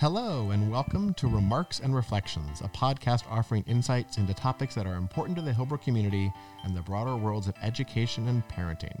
Hello, 0.00 0.52
and 0.52 0.70
welcome 0.70 1.12
to 1.14 1.26
Remarks 1.26 1.80
and 1.80 1.92
Reflections, 1.92 2.60
a 2.60 2.68
podcast 2.68 3.24
offering 3.28 3.64
insights 3.66 4.16
into 4.16 4.32
topics 4.32 4.72
that 4.76 4.86
are 4.86 4.94
important 4.94 5.36
to 5.36 5.42
the 5.42 5.50
Hillbrook 5.50 5.82
community 5.82 6.32
and 6.62 6.76
the 6.76 6.82
broader 6.82 7.16
worlds 7.16 7.48
of 7.48 7.56
education 7.64 8.28
and 8.28 8.46
parenting. 8.46 8.96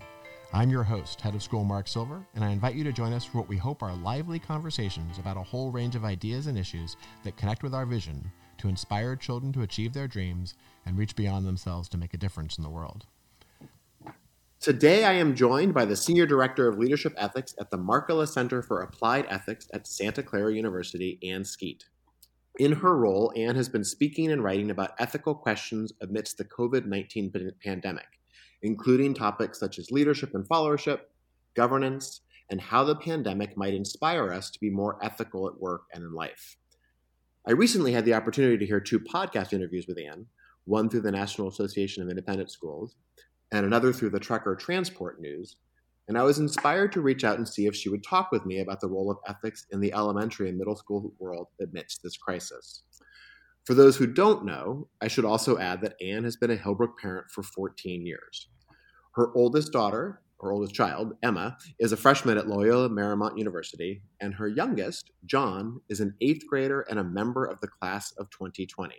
I'm 0.52 0.70
your 0.70 0.82
host, 0.82 1.20
Head 1.20 1.36
of 1.36 1.42
School 1.44 1.62
Mark 1.62 1.86
Silver, 1.86 2.26
and 2.34 2.44
I 2.44 2.50
invite 2.50 2.74
you 2.74 2.82
to 2.82 2.90
join 2.90 3.12
us 3.12 3.24
for 3.24 3.38
what 3.38 3.48
we 3.48 3.56
hope 3.56 3.80
are 3.80 3.94
lively 3.94 4.40
conversations 4.40 5.20
about 5.20 5.36
a 5.36 5.42
whole 5.42 5.70
range 5.70 5.94
of 5.94 6.04
ideas 6.04 6.48
and 6.48 6.58
issues 6.58 6.96
that 7.22 7.36
connect 7.36 7.62
with 7.62 7.76
our 7.76 7.86
vision 7.86 8.32
to 8.56 8.68
inspire 8.68 9.14
children 9.14 9.52
to 9.52 9.62
achieve 9.62 9.92
their 9.92 10.08
dreams 10.08 10.54
and 10.84 10.98
reach 10.98 11.14
beyond 11.14 11.46
themselves 11.46 11.88
to 11.90 11.96
make 11.96 12.12
a 12.12 12.18
difference 12.18 12.58
in 12.58 12.64
the 12.64 12.70
world. 12.70 13.06
Today, 14.60 15.04
I 15.04 15.12
am 15.12 15.36
joined 15.36 15.72
by 15.72 15.84
the 15.84 15.94
Senior 15.94 16.26
Director 16.26 16.66
of 16.66 16.78
Leadership 16.78 17.14
Ethics 17.16 17.54
at 17.60 17.70
the 17.70 17.78
Markkula 17.78 18.26
Center 18.26 18.60
for 18.60 18.80
Applied 18.80 19.24
Ethics 19.30 19.68
at 19.72 19.86
Santa 19.86 20.20
Clara 20.20 20.52
University, 20.52 21.16
Ann 21.22 21.44
Skeet. 21.44 21.84
In 22.58 22.72
her 22.72 22.96
role, 22.96 23.32
Ann 23.36 23.54
has 23.54 23.68
been 23.68 23.84
speaking 23.84 24.32
and 24.32 24.42
writing 24.42 24.72
about 24.72 24.94
ethical 24.98 25.32
questions 25.32 25.92
amidst 26.02 26.38
the 26.38 26.44
COVID 26.44 26.86
19 26.86 27.52
pandemic, 27.62 28.08
including 28.62 29.14
topics 29.14 29.60
such 29.60 29.78
as 29.78 29.92
leadership 29.92 30.34
and 30.34 30.44
followership, 30.48 31.02
governance, 31.54 32.22
and 32.50 32.60
how 32.60 32.82
the 32.82 32.96
pandemic 32.96 33.56
might 33.56 33.74
inspire 33.74 34.32
us 34.32 34.50
to 34.50 34.58
be 34.58 34.70
more 34.70 34.98
ethical 35.04 35.46
at 35.46 35.60
work 35.60 35.82
and 35.94 36.02
in 36.02 36.12
life. 36.12 36.56
I 37.46 37.52
recently 37.52 37.92
had 37.92 38.04
the 38.04 38.14
opportunity 38.14 38.58
to 38.58 38.66
hear 38.66 38.80
two 38.80 38.98
podcast 38.98 39.52
interviews 39.52 39.86
with 39.86 40.00
Ann 40.00 40.26
one 40.64 40.90
through 40.90 41.00
the 41.00 41.12
National 41.12 41.48
Association 41.48 42.02
of 42.02 42.10
Independent 42.10 42.50
Schools 42.50 42.96
and 43.52 43.64
another 43.64 43.92
through 43.92 44.10
the 44.10 44.20
Trucker 44.20 44.54
Transport 44.56 45.20
News, 45.20 45.56
and 46.08 46.16
I 46.16 46.22
was 46.22 46.38
inspired 46.38 46.92
to 46.92 47.02
reach 47.02 47.22
out 47.22 47.36
and 47.36 47.46
see 47.46 47.66
if 47.66 47.76
she 47.76 47.90
would 47.90 48.02
talk 48.02 48.32
with 48.32 48.46
me 48.46 48.60
about 48.60 48.80
the 48.80 48.88
role 48.88 49.10
of 49.10 49.18
ethics 49.28 49.66
in 49.70 49.80
the 49.80 49.92
elementary 49.92 50.48
and 50.48 50.56
middle 50.56 50.76
school 50.76 51.12
world 51.18 51.48
amidst 51.60 52.02
this 52.02 52.16
crisis. 52.16 52.82
For 53.64 53.74
those 53.74 53.96
who 53.98 54.06
don't 54.06 54.46
know, 54.46 54.88
I 55.02 55.08
should 55.08 55.26
also 55.26 55.58
add 55.58 55.82
that 55.82 55.96
Ann 56.00 56.24
has 56.24 56.36
been 56.36 56.50
a 56.50 56.56
Hillbrook 56.56 56.96
parent 57.00 57.30
for 57.30 57.42
14 57.42 58.06
years. 58.06 58.48
Her 59.12 59.30
oldest 59.34 59.72
daughter, 59.72 60.22
her 60.40 60.52
oldest 60.52 60.74
child, 60.74 61.14
Emma, 61.22 61.56
is 61.78 61.92
a 61.92 61.96
freshman 61.96 62.38
at 62.38 62.48
Loyola 62.48 62.88
Marymount 62.88 63.38
University, 63.38 64.02
and 64.20 64.34
her 64.34 64.48
youngest, 64.48 65.10
John, 65.26 65.80
is 65.88 66.00
an 66.00 66.14
eighth 66.20 66.46
grader 66.46 66.82
and 66.82 66.98
a 66.98 67.04
member 67.04 67.44
of 67.44 67.60
the 67.60 67.68
class 67.68 68.12
of 68.18 68.30
2020. 68.30 68.94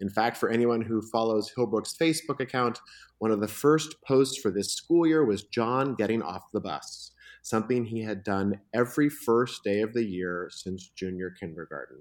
In 0.00 0.08
fact, 0.08 0.36
for 0.36 0.48
anyone 0.48 0.80
who 0.80 1.02
follows 1.02 1.52
Hillbrook's 1.56 1.96
Facebook 1.96 2.40
account, 2.40 2.80
one 3.18 3.30
of 3.30 3.40
the 3.40 3.48
first 3.48 3.94
posts 4.06 4.40
for 4.40 4.50
this 4.50 4.72
school 4.72 5.06
year 5.06 5.24
was 5.24 5.44
John 5.44 5.94
getting 5.94 6.22
off 6.22 6.50
the 6.52 6.60
bus, 6.60 7.12
something 7.42 7.84
he 7.84 8.02
had 8.02 8.24
done 8.24 8.58
every 8.74 9.08
first 9.08 9.62
day 9.62 9.80
of 9.80 9.92
the 9.92 10.04
year 10.04 10.48
since 10.50 10.90
junior 10.96 11.30
kindergarten. 11.38 11.98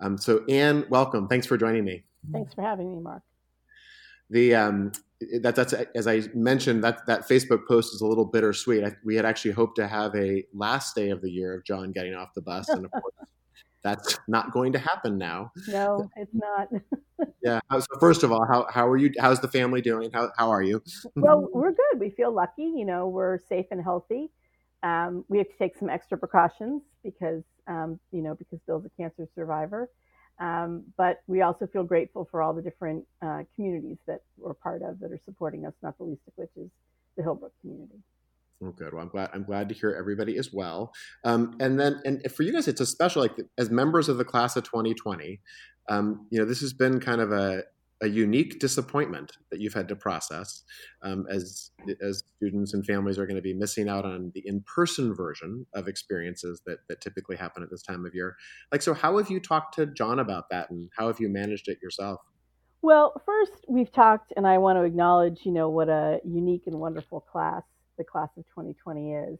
Um, 0.00 0.18
so, 0.18 0.44
Ann, 0.48 0.86
welcome. 0.90 1.28
Thanks 1.28 1.46
for 1.46 1.56
joining 1.56 1.84
me. 1.84 2.04
Thanks 2.32 2.54
for 2.54 2.62
having 2.62 2.92
me, 2.92 3.00
Mark. 3.00 3.22
The 4.30 4.54
um, 4.54 4.92
that 5.40 5.54
that's 5.54 5.72
as 5.72 6.06
I 6.06 6.22
mentioned 6.34 6.82
that 6.84 7.06
that 7.06 7.28
Facebook 7.28 7.66
post 7.66 7.94
is 7.94 8.00
a 8.00 8.06
little 8.06 8.24
bittersweet. 8.24 8.84
I, 8.84 8.92
we 9.04 9.16
had 9.16 9.24
actually 9.24 9.52
hoped 9.52 9.76
to 9.76 9.86
have 9.86 10.14
a 10.14 10.44
last 10.52 10.94
day 10.94 11.10
of 11.10 11.22
the 11.22 11.30
year 11.30 11.54
of 11.54 11.64
John 11.64 11.92
getting 11.92 12.14
off 12.14 12.30
the 12.34 12.42
bus, 12.42 12.68
and 12.68 12.84
of 12.84 12.90
course 13.00 13.14
that's 13.86 14.18
not 14.26 14.50
going 14.50 14.72
to 14.72 14.80
happen 14.80 15.16
now. 15.16 15.52
No, 15.68 16.10
it's 16.16 16.34
not. 16.34 16.68
yeah. 17.42 17.60
So 17.70 17.86
first 18.00 18.24
of 18.24 18.32
all, 18.32 18.44
how, 18.44 18.66
how 18.68 18.88
are 18.88 18.96
you? 18.96 19.12
How's 19.20 19.38
the 19.38 19.48
family 19.48 19.80
doing? 19.80 20.10
How, 20.12 20.30
how 20.36 20.50
are 20.50 20.62
you? 20.62 20.82
well, 21.14 21.48
we're 21.54 21.70
good. 21.70 22.00
We 22.00 22.10
feel 22.10 22.32
lucky. 22.32 22.64
You 22.64 22.84
know, 22.84 23.06
we're 23.06 23.38
safe 23.48 23.66
and 23.70 23.80
healthy. 23.80 24.30
Um, 24.82 25.24
we 25.28 25.38
have 25.38 25.48
to 25.48 25.56
take 25.56 25.76
some 25.76 25.88
extra 25.88 26.18
precautions 26.18 26.82
because, 27.04 27.44
um, 27.68 28.00
you 28.10 28.22
know, 28.22 28.34
because 28.34 28.58
Bill's 28.66 28.84
a 28.84 28.90
cancer 29.00 29.28
survivor. 29.36 29.88
Um, 30.38 30.84
but 30.96 31.22
we 31.26 31.42
also 31.42 31.66
feel 31.66 31.84
grateful 31.84 32.28
for 32.30 32.42
all 32.42 32.52
the 32.52 32.62
different 32.62 33.04
uh, 33.22 33.42
communities 33.54 33.96
that 34.06 34.20
we're 34.36 34.54
part 34.54 34.82
of 34.82 35.00
that 35.00 35.10
are 35.12 35.20
supporting 35.24 35.64
us, 35.64 35.72
not 35.82 35.96
the 35.98 36.04
least 36.04 36.20
of 36.26 36.32
which 36.36 36.50
is 36.56 36.70
the 37.16 37.22
Hillbrook 37.22 37.52
community. 37.62 37.98
Oh, 38.62 38.70
good. 38.70 38.94
Well, 38.94 39.02
I'm 39.02 39.08
glad. 39.08 39.30
I'm 39.34 39.44
glad 39.44 39.68
to 39.68 39.74
hear 39.74 39.94
everybody 39.98 40.38
as 40.38 40.52
well. 40.52 40.92
Um, 41.24 41.56
and 41.60 41.78
then, 41.78 42.00
and 42.04 42.30
for 42.32 42.42
you 42.42 42.52
guys, 42.52 42.68
it's 42.68 42.80
a 42.80 42.86
special. 42.86 43.22
Like 43.22 43.36
as 43.58 43.70
members 43.70 44.08
of 44.08 44.16
the 44.16 44.24
class 44.24 44.56
of 44.56 44.64
2020, 44.64 45.40
um, 45.88 46.26
you 46.30 46.38
know, 46.38 46.46
this 46.46 46.60
has 46.60 46.72
been 46.72 46.98
kind 47.00 47.20
of 47.20 47.32
a 47.32 47.64
a 48.02 48.08
unique 48.08 48.58
disappointment 48.58 49.32
that 49.50 49.60
you've 49.60 49.74
had 49.74 49.88
to 49.88 49.96
process 49.96 50.62
um, 51.02 51.26
as 51.30 51.70
as 52.02 52.22
students 52.36 52.74
and 52.74 52.84
families 52.84 53.18
are 53.18 53.26
going 53.26 53.36
to 53.36 53.42
be 53.42 53.54
missing 53.54 53.88
out 53.88 54.04
on 54.04 54.30
the 54.34 54.42
in-person 54.44 55.14
version 55.14 55.66
of 55.74 55.88
experiences 55.88 56.60
that 56.66 56.78
that 56.88 57.00
typically 57.00 57.36
happen 57.36 57.62
at 57.62 57.70
this 57.70 57.82
time 57.82 58.04
of 58.04 58.14
year 58.14 58.36
like 58.70 58.82
so 58.82 58.92
how 58.92 59.16
have 59.16 59.30
you 59.30 59.40
talked 59.40 59.74
to 59.74 59.86
john 59.86 60.18
about 60.18 60.44
that 60.50 60.70
and 60.70 60.90
how 60.96 61.06
have 61.06 61.20
you 61.20 61.28
managed 61.28 61.68
it 61.68 61.78
yourself 61.82 62.20
well 62.82 63.12
first 63.24 63.64
we've 63.68 63.92
talked 63.92 64.32
and 64.36 64.46
i 64.46 64.58
want 64.58 64.76
to 64.76 64.82
acknowledge 64.82 65.40
you 65.44 65.52
know 65.52 65.70
what 65.70 65.88
a 65.88 66.18
unique 66.24 66.64
and 66.66 66.78
wonderful 66.78 67.20
class 67.20 67.62
the 67.98 68.04
class 68.04 68.28
of 68.36 68.44
2020 68.46 69.12
is. 69.12 69.38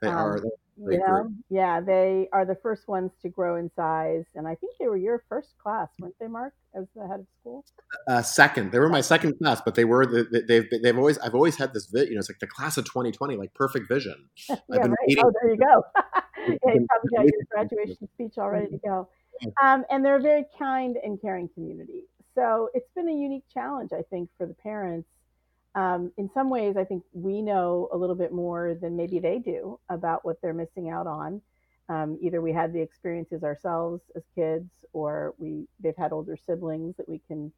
They 0.00 0.08
um, 0.08 0.16
are. 0.16 0.40
They 0.40 0.96
yeah, 0.96 1.22
yeah, 1.50 1.80
they 1.80 2.28
are 2.32 2.44
the 2.44 2.54
first 2.54 2.86
ones 2.86 3.10
to 3.22 3.28
grow 3.28 3.56
in 3.56 3.68
size, 3.74 4.24
and 4.36 4.46
I 4.46 4.54
think 4.54 4.74
they 4.78 4.86
were 4.86 4.96
your 4.96 5.24
first 5.28 5.58
class, 5.60 5.88
weren't 5.98 6.14
they, 6.20 6.28
Mark, 6.28 6.54
as 6.72 6.84
the 6.94 7.08
head 7.08 7.18
of 7.20 7.26
school? 7.40 7.64
Uh, 8.06 8.22
second, 8.22 8.70
they 8.70 8.78
were 8.78 8.88
my 8.88 9.00
second 9.00 9.36
class, 9.38 9.60
but 9.60 9.74
they 9.74 9.84
were 9.84 10.06
the, 10.06 10.44
they've 10.46 10.68
they've 10.82 10.96
always 10.96 11.18
I've 11.18 11.34
always 11.34 11.56
had 11.56 11.74
this 11.74 11.88
you 11.92 12.14
know 12.14 12.18
it's 12.18 12.30
like 12.30 12.38
the 12.38 12.46
class 12.46 12.76
of 12.76 12.84
2020, 12.84 13.36
like 13.36 13.52
perfect 13.54 13.88
vision. 13.88 14.28
yeah, 14.48 14.56
right. 14.70 14.94
Oh, 15.18 15.32
there 15.42 15.50
you 15.50 15.56
go. 15.56 15.82
yeah, 16.46 16.74
you 16.74 16.86
probably 16.88 17.16
got 17.16 17.24
your 17.24 17.42
graduation 17.50 18.08
speech 18.14 18.38
all 18.38 18.50
ready 18.50 18.68
to 18.70 18.78
go. 18.78 19.08
Um, 19.62 19.84
and 19.90 20.04
they're 20.04 20.16
a 20.16 20.22
very 20.22 20.44
kind 20.58 20.96
and 21.02 21.20
caring 21.20 21.48
community. 21.54 22.04
So 22.34 22.70
it's 22.72 22.90
been 22.94 23.08
a 23.08 23.12
unique 23.12 23.44
challenge, 23.52 23.90
I 23.92 24.02
think, 24.10 24.30
for 24.38 24.46
the 24.46 24.54
parents 24.54 25.08
um, 25.74 26.12
in 26.16 26.30
some 26.32 26.50
ways, 26.50 26.76
I 26.76 26.84
think 26.84 27.04
we 27.12 27.42
know 27.42 27.88
a 27.92 27.96
little 27.96 28.16
bit 28.16 28.32
more 28.32 28.74
than 28.74 28.96
maybe 28.96 29.18
they 29.18 29.38
do 29.38 29.78
about 29.88 30.24
what 30.24 30.40
they're 30.40 30.54
missing 30.54 30.90
out 30.90 31.06
on. 31.06 31.40
Um, 31.88 32.18
either 32.20 32.40
we 32.40 32.52
had 32.52 32.72
the 32.72 32.80
experiences 32.80 33.42
ourselves 33.44 34.02
as 34.14 34.22
kids, 34.34 34.70
or 34.92 35.34
we 35.38 35.66
they've 35.80 35.96
had 35.96 36.12
older 36.12 36.36
siblings 36.36 36.96
that 36.96 37.08
we 37.08 37.20
can, 37.26 37.52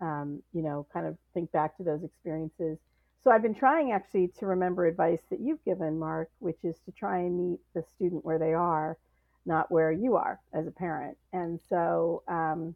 um, 0.00 0.42
you 0.52 0.62
know, 0.62 0.86
kind 0.92 1.06
of 1.06 1.18
think 1.34 1.52
back 1.52 1.76
to 1.76 1.82
those 1.82 2.02
experiences. 2.02 2.78
So 3.22 3.30
I've 3.30 3.42
been 3.42 3.54
trying 3.54 3.92
actually 3.92 4.28
to 4.38 4.46
remember 4.46 4.86
advice 4.86 5.22
that 5.30 5.40
you've 5.40 5.64
given, 5.64 5.98
Mark, 5.98 6.30
which 6.40 6.58
is 6.62 6.76
to 6.84 6.92
try 6.92 7.18
and 7.18 7.50
meet 7.50 7.60
the 7.74 7.82
student 7.96 8.24
where 8.24 8.38
they 8.38 8.52
are, 8.52 8.98
not 9.46 9.70
where 9.70 9.90
you 9.90 10.16
are 10.16 10.40
as 10.52 10.66
a 10.66 10.70
parent. 10.70 11.16
And 11.32 11.58
so 11.68 12.22
um, 12.28 12.74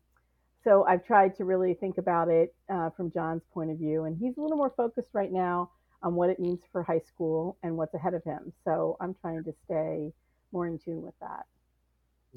so 0.65 0.85
I've 0.85 1.05
tried 1.05 1.37
to 1.37 1.45
really 1.45 1.75
think 1.75 1.99
about 1.99 2.29
it 2.29 2.55
uh, 2.69 2.91
from 2.91 3.11
John's 3.13 3.43
point 3.53 3.71
of 3.71 3.79
view, 3.79 4.05
and 4.05 4.17
he's 4.19 4.37
a 4.37 4.41
little 4.41 4.57
more 4.57 4.73
focused 4.77 5.09
right 5.13 5.33
now 5.33 5.71
on 6.03 6.15
what 6.15 6.31
it 6.31 6.39
means 6.39 6.61
for 6.71 6.83
high 6.83 7.01
school 7.01 7.57
and 7.63 7.77
what's 7.77 7.95
ahead 7.95 8.15
of 8.15 8.23
him. 8.25 8.53
So 8.65 8.97
I'm 9.01 9.15
trying 9.21 9.45
to 9.45 9.53
stay 9.65 10.13
more 10.53 10.67
in 10.67 10.79
tune 10.79 11.03
with 11.03 11.15
that. 11.21 11.47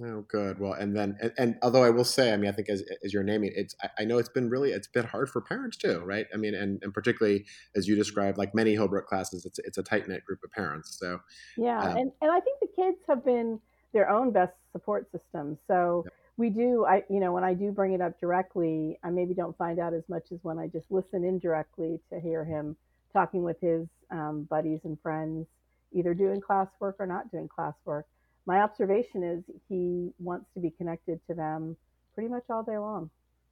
Oh, 0.03 0.21
good. 0.29 0.57
Well, 0.57 0.73
and 0.73 0.95
then, 0.95 1.17
and, 1.21 1.33
and, 1.37 1.55
although 1.61 1.83
I 1.83 1.89
will 1.89 2.05
say, 2.05 2.33
I 2.33 2.37
mean, 2.37 2.49
I 2.49 2.53
think 2.53 2.69
as, 2.69 2.81
as 3.03 3.13
you're 3.13 3.23
naming, 3.23 3.51
it's, 3.53 3.75
I, 3.83 3.89
I, 3.99 4.05
know 4.05 4.19
it's 4.19 4.29
been 4.29 4.49
really, 4.49 4.71
it's 4.71 4.87
been 4.87 5.03
hard 5.05 5.29
for 5.29 5.41
parents 5.41 5.75
too, 5.75 5.99
right? 5.99 6.25
I 6.33 6.37
mean, 6.37 6.55
and, 6.55 6.81
and 6.81 6.93
particularly 6.93 7.45
as 7.75 7.89
you 7.89 7.95
described, 7.95 8.37
like 8.37 8.55
many 8.55 8.73
Hillbrook 8.73 9.05
classes, 9.05 9.45
it's, 9.45 9.59
it's 9.59 9.77
a 9.77 9.83
tight 9.83 10.07
knit 10.07 10.23
group 10.23 10.39
of 10.45 10.51
parents. 10.51 10.97
So, 10.97 11.19
yeah. 11.57 11.79
Um, 11.79 11.97
and, 11.97 12.11
and 12.21 12.31
I 12.31 12.39
think 12.39 12.61
the 12.61 12.69
kids 12.73 12.97
have 13.07 13.25
been 13.25 13.59
their 13.93 14.09
own 14.09 14.31
best 14.31 14.53
support 14.71 15.11
system. 15.11 15.57
So, 15.67 16.05
we 16.37 16.49
do 16.49 16.85
i 16.85 17.03
you 17.09 17.19
know 17.19 17.31
when 17.31 17.43
i 17.43 17.53
do 17.53 17.71
bring 17.71 17.93
it 17.93 18.01
up 18.01 18.19
directly 18.19 18.97
i 19.03 19.09
maybe 19.09 19.33
don't 19.33 19.57
find 19.57 19.79
out 19.79 19.93
as 19.93 20.03
much 20.09 20.23
as 20.31 20.39
when 20.43 20.57
i 20.57 20.67
just 20.67 20.85
listen 20.89 21.23
indirectly 21.23 21.99
to 22.11 22.19
hear 22.19 22.43
him 22.43 22.75
talking 23.13 23.43
with 23.43 23.59
his 23.61 23.87
um, 24.09 24.47
buddies 24.49 24.79
and 24.83 24.97
friends 25.01 25.47
either 25.93 26.13
doing 26.13 26.41
classwork 26.41 26.93
or 26.99 27.05
not 27.05 27.31
doing 27.31 27.47
classwork. 27.47 28.03
My 28.45 28.61
observation 28.61 29.23
is 29.23 29.43
he 29.69 30.11
wants 30.19 30.45
to 30.53 30.59
be 30.59 30.71
connected 30.71 31.19
to 31.27 31.33
them 31.33 31.75
pretty 32.13 32.29
much 32.29 32.43
all 32.49 32.63
day 32.63 32.77
long. 32.77 33.09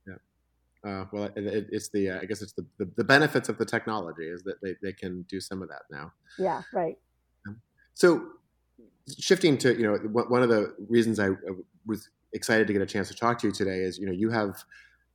Yeah. 0.07 0.89
Uh, 0.89 1.05
well 1.11 1.25
it, 1.35 1.45
it, 1.45 1.67
it's 1.71 1.89
the 1.89 2.09
uh, 2.09 2.19
i 2.21 2.25
guess 2.25 2.41
it's 2.41 2.53
the, 2.53 2.65
the, 2.77 2.89
the, 2.95 3.03
benefits 3.03 3.49
of 3.49 3.57
the 3.57 3.65
technology 3.65 4.23
is 4.23 4.43
that 4.43 4.61
they, 4.61 4.75
they 4.81 4.93
can 4.93 5.23
do 5.23 5.41
some 5.41 5.61
of 5.61 5.67
that 5.67 5.81
now. 5.91 6.11
Yeah 6.37 6.61
right. 6.73 6.97
So 7.93 8.29
shifting 9.17 9.57
to 9.57 9.77
you 9.77 9.83
know 9.83 9.97
one 9.97 10.41
of 10.41 10.49
the 10.49 10.73
reasons 10.87 11.19
i 11.19 11.29
was 11.85 12.09
excited 12.33 12.67
to 12.67 12.73
get 12.73 12.81
a 12.81 12.85
chance 12.85 13.07
to 13.09 13.15
talk 13.15 13.39
to 13.39 13.47
you 13.47 13.53
today 13.53 13.79
is 13.79 13.97
you 13.97 14.05
know 14.05 14.11
you 14.11 14.29
have 14.29 14.63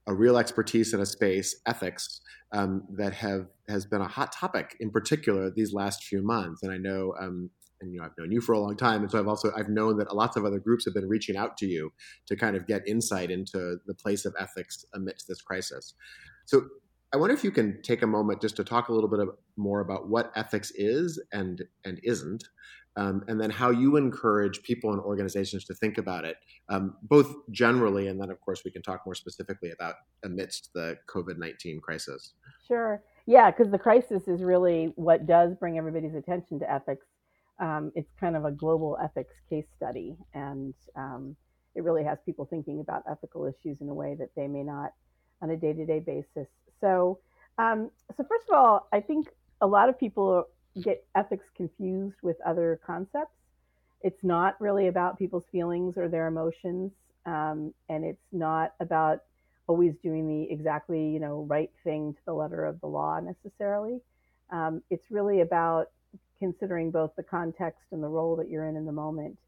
a 0.07 0.15
real 0.15 0.37
expertise 0.37 0.93
in 0.93 1.01
a 1.01 1.07
space 1.07 1.57
ethics 1.67 2.21
um, 2.53 2.85
that 2.91 3.13
have 3.15 3.47
has 3.69 3.87
been 3.87 4.01
a 4.01 4.09
hot 4.09 4.33
topic 4.33 4.77
in 4.81 4.91
particular 4.91 5.51
these 5.51 5.73
last 5.73 6.05
few 6.05 6.23
months. 6.23 6.63
And 6.63 6.73
i 6.73 6.77
know 6.77 7.15
um, 7.21 7.51
and 7.81 7.93
you 7.93 7.99
know 7.99 8.05
i've 8.05 8.17
known 8.19 8.31
you 8.31 8.41
for 8.41 8.53
a 8.53 8.61
long 8.61 8.77
time. 8.77 9.03
And 9.03 9.11
so 9.11 9.19
i've 9.19 9.29
also 9.29 9.53
i've 9.57 9.69
known 9.69 9.99
that 9.99 10.15
lots 10.15 10.37
of 10.37 10.45
other 10.45 10.59
groups 10.59 10.85
have 10.85 10.95
been 10.95 11.09
reaching 11.09 11.37
out 11.37 11.57
to 11.59 11.67
you 11.67 11.93
to 12.27 12.37
kind 12.37 12.57
of 12.57 12.67
get 12.67 12.87
insight 12.87 13.31
into 13.31 13.77
the 13.87 13.95
place 13.95 14.25
of 14.25 14.35
ethics 14.39 14.85
amidst 14.95 15.29
this 15.29 15.41
crisis. 15.41 15.95
So 16.47 16.63
i 17.13 17.17
wonder 17.17 17.35
if 17.35 17.45
you 17.45 17.51
can 17.51 17.81
take 17.83 18.03
a 18.03 18.07
moment 18.07 18.41
just 18.41 18.57
to 18.57 18.65
talk 18.65 18.89
a 18.89 18.93
little 18.93 19.11
bit 19.11 19.21
of, 19.21 19.31
more 19.57 19.81
about 19.81 20.09
what 20.09 20.33
ethics 20.37 20.71
is 20.75 21.23
and 21.33 21.63
and 21.85 21.99
isn't 22.03 22.45
um, 22.97 23.25
and 23.29 23.41
then 23.41 23.51
how 23.51 23.71
you 23.71 23.97
encourage 23.97 24.63
people 24.63 24.93
and 24.93 25.01
organizations 25.01 25.65
to 25.65 25.75
think 25.75 25.99
about 25.99 26.25
it, 26.25 26.37
um, 26.69 26.97
both 27.03 27.35
generally, 27.51 28.09
and 28.09 28.21
then 28.21 28.31
of 28.31 28.41
course 28.41 28.63
we 28.65 28.71
can 28.71 28.83
talk 28.83 29.01
more 29.07 29.15
specifically 29.15 29.71
about 29.71 29.95
amidst 30.25 30.71
the 30.75 30.97
COVID 31.09 31.39
nineteen 31.39 31.81
crisis. 31.81 32.35
Sure. 32.67 33.03
Yeah, 33.27 33.51
because 33.51 33.71
the 33.71 33.79
crisis 33.79 34.29
is 34.29 34.43
really 34.43 34.93
what 34.97 35.27
does 35.27 35.55
bring 35.55 35.79
everybody's 35.79 36.15
attention 36.15 36.59
to 36.61 36.71
ethics. 36.71 37.07
Um, 37.59 37.93
it's 37.95 38.13
kind 38.19 38.37
of 38.37 38.45
a 38.45 38.53
global 38.53 38.99
ethics 39.03 39.35
case 39.49 39.67
study, 39.77 40.17
and 40.35 40.75
um, 40.97 41.37
it 41.75 41.83
really 41.85 42.05
has 42.05 42.19
people 42.27 42.45
thinking 42.45 42.81
about 42.81 43.03
ethical 43.11 43.47
issues 43.47 43.81
in 43.81 43.89
a 43.89 43.95
way 43.95 44.15
that 44.19 44.31
they 44.37 44.47
may 44.47 44.63
not 44.63 44.93
on 45.41 45.51
a 45.51 45.57
day-to-day 45.57 46.01
basis. 46.01 46.49
So, 46.81 47.19
um, 47.59 47.91
so 48.17 48.25
first 48.29 48.49
of 48.49 48.57
all, 48.57 48.89
I 48.93 49.01
think 49.01 49.29
a 49.61 49.67
lot 49.67 49.89
of 49.89 49.99
people 49.99 50.45
get 50.83 51.05
ethics 51.15 51.47
confused 51.57 52.17
with 52.23 52.37
other 52.45 52.81
concepts. 52.85 53.37
It's 54.03 54.23
not 54.23 54.61
really 54.61 54.89
about 54.89 55.19
people's 55.19 55.45
feelings 55.51 55.97
or 55.97 56.09
their 56.09 56.27
emotions, 56.27 56.93
um, 57.27 57.73
and 57.89 58.05
it's 58.05 58.27
not 58.33 58.75
about 58.81 59.23
always 59.67 59.95
doing 60.03 60.29
the 60.29 60.53
exactly 60.53 61.09
you 61.09 61.19
know 61.19 61.47
right 61.49 61.71
thing 61.85 62.13
to 62.13 62.21
the 62.27 62.35
letter 62.35 62.65
of 62.65 62.81
the 62.81 62.87
law 62.87 63.19
necessarily. 63.21 64.01
Um, 64.51 64.83
it's 64.91 65.11
really 65.11 65.41
about 65.41 65.91
considering 66.39 66.91
both 66.91 67.13
the 67.17 67.23
context 67.23 67.81
and 67.93 68.03
the 68.03 68.09
role 68.09 68.37
that 68.37 68.51
you're 68.51 68.67
in 68.67 68.77
in 68.77 68.85
the 68.85 68.93
moment, 68.93 69.39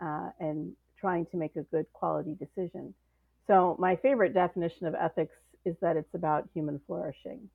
uh, 0.00 0.30
and 0.38 0.72
trying 1.00 1.26
to 1.26 1.36
make 1.36 1.56
a 1.56 1.62
good 1.62 1.86
quality 1.92 2.36
decision. 2.38 2.94
So 3.46 3.76
my 3.78 3.96
favorite 3.96 4.34
definition 4.34 4.86
of 4.86 4.94
ethics 4.94 5.34
is 5.64 5.76
that 5.80 5.96
it's 5.96 6.14
about 6.14 6.48
human 6.54 6.80
flourishing. 6.86 7.48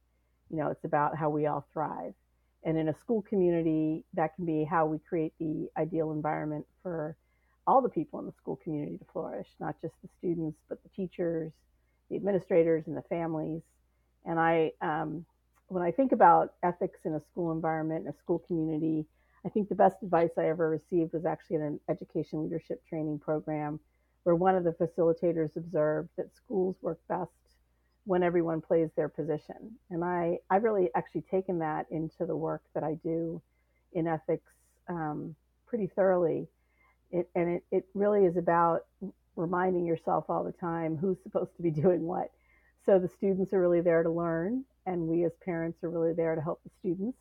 You 0.50 0.58
know, 0.58 0.68
it's 0.68 0.84
about 0.84 1.18
how 1.18 1.30
we 1.30 1.48
all 1.48 1.66
thrive. 1.74 2.14
And 2.64 2.78
in 2.78 2.90
a 2.90 2.94
school 2.94 3.22
community, 3.24 4.04
that 4.14 4.36
can 4.36 4.46
be 4.46 4.64
how 4.64 4.86
we 4.86 5.00
create 5.00 5.34
the 5.40 5.70
ideal 5.78 6.12
environment 6.12 6.66
for 6.84 7.16
all 7.66 7.82
the 7.82 7.90
people 7.90 8.20
in 8.20 8.26
the 8.26 8.32
school 8.34 8.58
community 8.58 8.98
to 8.98 9.06
flourish, 9.12 9.48
not 9.60 9.76
just 9.82 9.94
the 10.02 10.10
students, 10.18 10.60
but 10.70 10.82
the 10.84 10.90
teachers, 10.90 11.52
the 12.10 12.16
administrators, 12.16 12.84
and 12.88 12.96
the 12.96 13.02
families. 13.04 13.62
And 14.26 14.40
I, 14.40 14.72
um, 14.82 15.26
when 15.68 15.82
I 15.82 15.92
think 15.92 16.12
about 16.12 16.54
ethics 16.64 17.00
in 17.06 17.14
a 17.14 17.22
school 17.32 17.52
environment, 17.52 18.06
in 18.06 18.12
a 18.12 18.18
school 18.18 18.40
community, 18.40 19.06
I 19.46 19.50
think 19.50 19.70
the 19.70 19.76
best 19.76 20.04
advice 20.04 20.32
I 20.38 20.50
ever 20.50 20.70
received 20.70 21.14
was 21.14 21.26
actually 21.26 21.58
in 21.58 21.62
an 21.64 21.80
education 21.90 22.44
leadership 22.44 22.84
training 22.88 23.20
program 23.20 23.80
where 24.24 24.36
one 24.36 24.56
of 24.56 24.64
the 24.64 24.72
facilitators 24.72 25.56
observed 25.56 26.10
that 26.18 26.36
schools 26.36 26.76
work 26.82 27.00
best 27.08 27.32
when 28.06 28.24
everyone 28.24 28.62
plays 28.62 28.90
their 28.96 29.10
position. 29.10 29.76
And 29.90 30.04
I, 30.04 30.40
I've 30.50 30.64
really 30.64 30.90
actually 30.96 31.24
taken 31.30 31.60
that 31.60 31.86
into 31.92 32.26
the 32.26 32.36
work 32.36 32.64
that 32.74 32.84
I 32.84 32.96
do 33.04 33.42
in 33.94 34.08
ethics 34.08 34.52
um, 34.90 35.36
pretty 35.68 35.88
thoroughly. 35.88 36.48
It, 37.12 37.30
and 37.36 37.50
it, 37.50 37.64
it 37.72 37.86
really 37.94 38.26
is 38.26 38.38
about 38.38 38.86
reminding 39.36 39.86
yourself 39.86 40.26
all 40.30 40.44
the 40.44 40.52
time 40.52 40.98
who's 40.98 41.18
supposed 41.24 41.56
to 41.58 41.64
be 41.64 41.72
doing 41.72 42.04
what. 42.04 42.32
So 42.86 42.98
the 42.98 43.08
students 43.08 43.54
are 43.54 43.62
really 43.62 43.82
there 43.82 44.02
to 44.02 44.10
learn, 44.10 44.66
and 44.88 45.08
we 45.08 45.24
as 45.24 45.32
parents 45.46 45.84
are 45.84 45.90
really 45.90 46.14
there 46.14 46.34
to 46.34 46.42
help 46.42 46.62
the 46.64 46.72
students. 46.80 47.18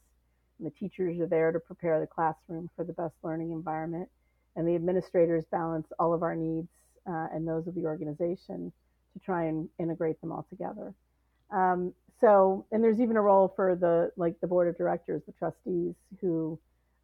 And 0.58 0.66
the 0.66 0.70
teachers 0.70 1.20
are 1.20 1.26
there 1.26 1.52
to 1.52 1.60
prepare 1.60 2.00
the 2.00 2.06
classroom 2.06 2.70
for 2.74 2.84
the 2.84 2.94
best 2.94 3.14
learning 3.22 3.52
environment. 3.52 4.08
And 4.56 4.66
the 4.66 4.74
administrators 4.74 5.44
balance 5.50 5.86
all 5.98 6.14
of 6.14 6.22
our 6.22 6.34
needs 6.34 6.68
uh, 7.06 7.28
and 7.32 7.46
those 7.46 7.66
of 7.66 7.74
the 7.74 7.84
organization 7.84 8.72
to 9.12 9.18
try 9.18 9.44
and 9.44 9.68
integrate 9.78 10.20
them 10.20 10.32
all 10.32 10.46
together. 10.48 10.94
Um, 11.50 11.92
so, 12.20 12.66
and 12.70 12.82
there's 12.84 13.00
even 13.00 13.16
a 13.16 13.22
role 13.22 13.52
for 13.54 13.74
the 13.74 14.12
like 14.16 14.40
the 14.40 14.46
board 14.46 14.68
of 14.68 14.76
directors, 14.76 15.22
the 15.26 15.32
trustees, 15.32 15.94
who 16.20 16.58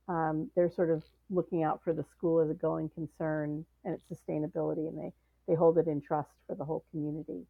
um, 0.08 0.50
they're 0.54 0.70
sort 0.70 0.90
of 0.90 1.02
looking 1.30 1.62
out 1.62 1.82
for 1.82 1.92
the 1.92 2.04
school 2.04 2.40
as 2.40 2.50
a 2.50 2.54
going 2.54 2.88
concern 2.90 3.64
and 3.84 3.94
its 3.94 4.20
sustainability, 4.20 4.88
and 4.88 4.98
they 4.98 5.12
they 5.48 5.54
hold 5.54 5.78
it 5.78 5.86
in 5.86 6.00
trust 6.00 6.30
for 6.46 6.54
the 6.54 6.64
whole 6.64 6.84
community. 6.90 7.46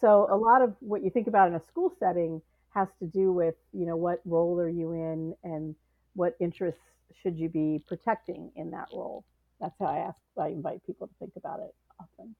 So, 0.00 0.26
a 0.30 0.36
lot 0.36 0.62
of 0.62 0.74
what 0.80 1.02
you 1.02 1.10
think 1.10 1.26
about 1.26 1.48
in 1.48 1.54
a 1.54 1.60
school 1.60 1.92
setting 1.98 2.40
has 2.70 2.88
to 2.98 3.06
do 3.06 3.30
with 3.32 3.54
you 3.72 3.86
know 3.86 3.96
what 3.96 4.20
role 4.24 4.58
are 4.58 4.68
you 4.68 4.92
in 4.92 5.34
and 5.44 5.74
what 6.14 6.34
interests 6.40 6.80
should 7.22 7.38
you 7.38 7.48
be 7.48 7.82
protecting 7.86 8.50
in 8.56 8.70
that 8.70 8.88
role. 8.92 9.24
That's 9.60 9.78
how 9.78 9.86
I 9.86 9.98
ask. 9.98 10.18
I 10.38 10.48
invite 10.48 10.84
people 10.86 11.06
to 11.06 11.14
think 11.18 11.32
about 11.36 11.60
it 11.60 11.74
often. 12.00 12.34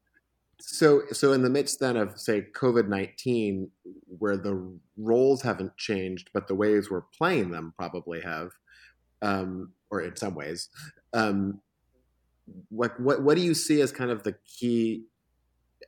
So, 0.64 1.02
so 1.10 1.32
in 1.32 1.42
the 1.42 1.50
midst 1.50 1.80
then 1.80 1.96
of 1.96 2.18
say 2.20 2.46
COVID 2.54 2.88
nineteen, 2.88 3.68
where 4.18 4.36
the 4.36 4.72
roles 4.96 5.42
haven't 5.42 5.76
changed, 5.76 6.30
but 6.32 6.46
the 6.46 6.54
ways 6.54 6.88
we're 6.88 7.02
playing 7.18 7.50
them 7.50 7.74
probably 7.76 8.20
have, 8.20 8.50
um, 9.22 9.72
or 9.90 10.02
in 10.02 10.14
some 10.14 10.36
ways, 10.36 10.68
um, 11.12 11.60
what 12.68 12.98
what 13.00 13.22
what 13.24 13.36
do 13.36 13.42
you 13.42 13.54
see 13.54 13.80
as 13.80 13.90
kind 13.90 14.12
of 14.12 14.22
the 14.22 14.36
key 14.46 15.04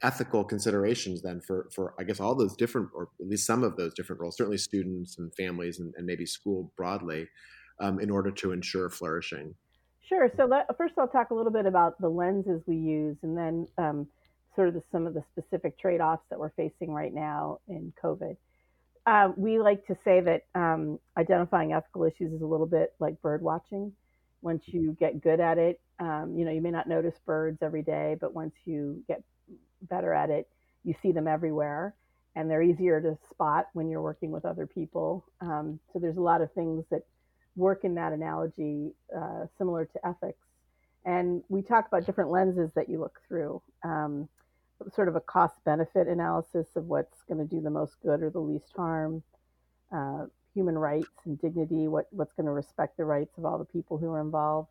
ethical 0.02 0.42
considerations 0.42 1.22
then 1.22 1.40
for 1.40 1.68
for 1.72 1.94
I 2.00 2.02
guess 2.02 2.18
all 2.18 2.34
those 2.34 2.56
different, 2.56 2.88
or 2.94 3.10
at 3.20 3.28
least 3.28 3.46
some 3.46 3.62
of 3.62 3.76
those 3.76 3.94
different 3.94 4.20
roles, 4.20 4.36
certainly 4.36 4.58
students 4.58 5.18
and 5.18 5.32
families 5.36 5.78
and, 5.78 5.94
and 5.96 6.04
maybe 6.04 6.26
school 6.26 6.72
broadly, 6.76 7.28
um, 7.78 8.00
in 8.00 8.10
order 8.10 8.32
to 8.32 8.50
ensure 8.50 8.90
flourishing. 8.90 9.54
Sure. 10.08 10.30
So 10.36 10.46
let, 10.46 10.66
first, 10.76 10.94
I'll 10.98 11.08
talk 11.08 11.30
a 11.30 11.34
little 11.34 11.52
bit 11.52 11.64
about 11.64 12.00
the 12.00 12.08
lenses 12.08 12.60
we 12.66 12.76
use, 12.76 13.16
and 13.22 13.38
then 13.38 13.66
um, 13.78 14.08
sort 14.54 14.68
of 14.68 14.74
the, 14.74 14.82
some 14.92 15.06
of 15.06 15.14
the 15.14 15.24
specific 15.32 15.78
trade-offs 15.78 16.22
that 16.30 16.38
we're 16.38 16.50
facing 16.50 16.92
right 16.92 17.12
now 17.12 17.58
in 17.68 17.92
COVID. 18.02 18.36
Uh, 19.06 19.32
we 19.36 19.58
like 19.58 19.86
to 19.86 19.96
say 20.04 20.20
that 20.20 20.46
um, 20.54 20.98
identifying 21.16 21.72
ethical 21.72 22.04
issues 22.04 22.32
is 22.32 22.40
a 22.40 22.46
little 22.46 22.66
bit 22.66 22.94
like 22.98 23.20
bird 23.20 23.42
watching. 23.42 23.92
Once 24.40 24.62
you 24.66 24.96
get 24.98 25.20
good 25.22 25.40
at 25.40 25.58
it, 25.58 25.80
um, 25.98 26.34
you 26.36 26.44
know 26.44 26.50
you 26.50 26.60
may 26.60 26.70
not 26.70 26.88
notice 26.88 27.14
birds 27.26 27.58
every 27.62 27.82
day, 27.82 28.16
but 28.20 28.34
once 28.34 28.54
you 28.64 29.02
get 29.06 29.22
better 29.82 30.12
at 30.12 30.30
it, 30.30 30.48
you 30.84 30.94
see 31.02 31.12
them 31.12 31.28
everywhere, 31.28 31.94
and 32.34 32.50
they're 32.50 32.62
easier 32.62 33.00
to 33.00 33.18
spot 33.30 33.66
when 33.74 33.88
you're 33.88 34.02
working 34.02 34.30
with 34.30 34.44
other 34.44 34.66
people. 34.66 35.24
Um, 35.40 35.78
so 35.92 35.98
there's 35.98 36.16
a 36.16 36.22
lot 36.22 36.40
of 36.40 36.52
things 36.52 36.84
that 36.90 37.02
work 37.56 37.84
in 37.84 37.94
that 37.94 38.12
analogy, 38.12 38.94
uh, 39.16 39.46
similar 39.58 39.84
to 39.84 40.06
ethics. 40.06 40.38
And 41.04 41.42
we 41.48 41.62
talk 41.62 41.86
about 41.86 42.06
different 42.06 42.30
lenses 42.30 42.70
that 42.74 42.88
you 42.88 42.98
look 42.98 43.20
through. 43.28 43.60
Um, 43.84 44.28
sort 44.94 45.08
of 45.08 45.16
a 45.16 45.20
cost 45.20 45.56
benefit 45.64 46.08
analysis 46.08 46.68
of 46.76 46.86
what's 46.86 47.22
going 47.28 47.38
to 47.38 47.44
do 47.44 47.60
the 47.60 47.70
most 47.70 47.96
good 48.02 48.22
or 48.22 48.30
the 48.30 48.40
least 48.40 48.72
harm, 48.76 49.22
uh, 49.92 50.26
human 50.54 50.76
rights 50.76 51.08
and 51.24 51.40
dignity, 51.40 51.88
what, 51.88 52.06
what's 52.10 52.32
going 52.34 52.46
to 52.46 52.52
respect 52.52 52.96
the 52.96 53.04
rights 53.04 53.36
of 53.38 53.44
all 53.44 53.58
the 53.58 53.64
people 53.64 53.98
who 53.98 54.10
are 54.10 54.20
involved, 54.20 54.68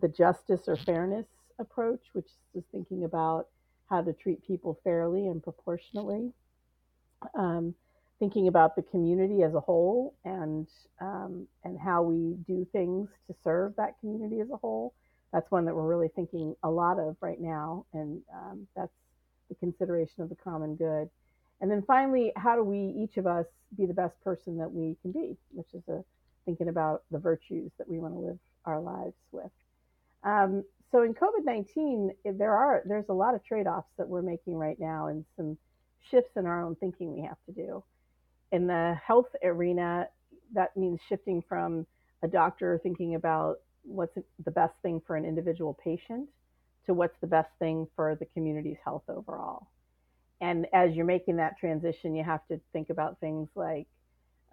the 0.00 0.08
justice 0.08 0.68
or 0.68 0.76
fairness 0.76 1.26
approach, 1.58 2.00
which 2.12 2.26
is 2.26 2.32
just 2.54 2.68
thinking 2.70 3.04
about 3.04 3.46
how 3.88 4.02
to 4.02 4.12
treat 4.12 4.46
people 4.46 4.78
fairly 4.84 5.28
and 5.28 5.42
proportionately, 5.42 6.32
um, 7.34 7.74
thinking 8.18 8.48
about 8.48 8.76
the 8.76 8.82
community 8.82 9.42
as 9.42 9.54
a 9.54 9.60
whole 9.60 10.14
and 10.24 10.66
um, 11.00 11.46
and 11.64 11.78
how 11.78 12.02
we 12.02 12.34
do 12.46 12.66
things 12.72 13.08
to 13.26 13.34
serve 13.44 13.74
that 13.76 13.98
community 14.00 14.40
as 14.40 14.50
a 14.50 14.56
whole 14.56 14.94
that's 15.32 15.50
one 15.50 15.64
that 15.66 15.74
we're 15.74 15.86
really 15.86 16.08
thinking 16.14 16.54
a 16.62 16.70
lot 16.70 16.98
of 16.98 17.16
right 17.20 17.40
now, 17.40 17.84
and 17.92 18.22
um, 18.34 18.66
that's 18.76 18.92
the 19.48 19.54
consideration 19.56 20.22
of 20.22 20.28
the 20.28 20.36
common 20.36 20.76
good. 20.76 21.08
And 21.60 21.70
then 21.70 21.82
finally, 21.86 22.32
how 22.36 22.54
do 22.56 22.62
we 22.62 22.94
each 23.02 23.16
of 23.16 23.26
us 23.26 23.46
be 23.76 23.86
the 23.86 23.94
best 23.94 24.20
person 24.22 24.58
that 24.58 24.70
we 24.70 24.96
can 25.02 25.12
be, 25.12 25.36
which 25.52 25.72
is 25.74 25.82
a 25.88 26.04
thinking 26.44 26.68
about 26.68 27.02
the 27.10 27.18
virtues 27.18 27.70
that 27.78 27.88
we 27.88 27.98
want 27.98 28.14
to 28.14 28.20
live 28.20 28.38
our 28.64 28.80
lives 28.80 29.16
with. 29.32 29.50
Um, 30.22 30.64
so 30.92 31.02
in 31.02 31.14
COVID 31.14 31.44
nineteen, 31.44 32.12
there 32.24 32.56
are 32.56 32.82
there's 32.86 33.08
a 33.08 33.14
lot 33.14 33.34
of 33.34 33.44
trade 33.44 33.66
offs 33.66 33.88
that 33.98 34.08
we're 34.08 34.22
making 34.22 34.54
right 34.54 34.78
now, 34.78 35.08
and 35.08 35.24
some 35.36 35.58
shifts 36.10 36.36
in 36.36 36.46
our 36.46 36.62
own 36.62 36.76
thinking 36.76 37.12
we 37.12 37.22
have 37.22 37.38
to 37.46 37.52
do. 37.52 37.82
In 38.52 38.66
the 38.66 38.96
health 39.04 39.34
arena, 39.42 40.08
that 40.54 40.76
means 40.76 41.00
shifting 41.08 41.42
from 41.48 41.86
a 42.22 42.28
doctor 42.28 42.78
thinking 42.82 43.16
about 43.16 43.56
what's 43.86 44.16
the 44.44 44.50
best 44.50 44.74
thing 44.82 45.00
for 45.06 45.16
an 45.16 45.24
individual 45.24 45.74
patient 45.82 46.28
to 46.86 46.94
what's 46.94 47.16
the 47.20 47.26
best 47.26 47.50
thing 47.58 47.86
for 47.96 48.14
the 48.14 48.26
community's 48.26 48.76
health 48.84 49.02
overall. 49.08 49.68
And 50.40 50.66
as 50.72 50.94
you're 50.94 51.06
making 51.06 51.36
that 51.36 51.58
transition, 51.58 52.14
you 52.14 52.24
have 52.24 52.46
to 52.48 52.60
think 52.72 52.90
about 52.90 53.18
things 53.20 53.48
like, 53.54 53.86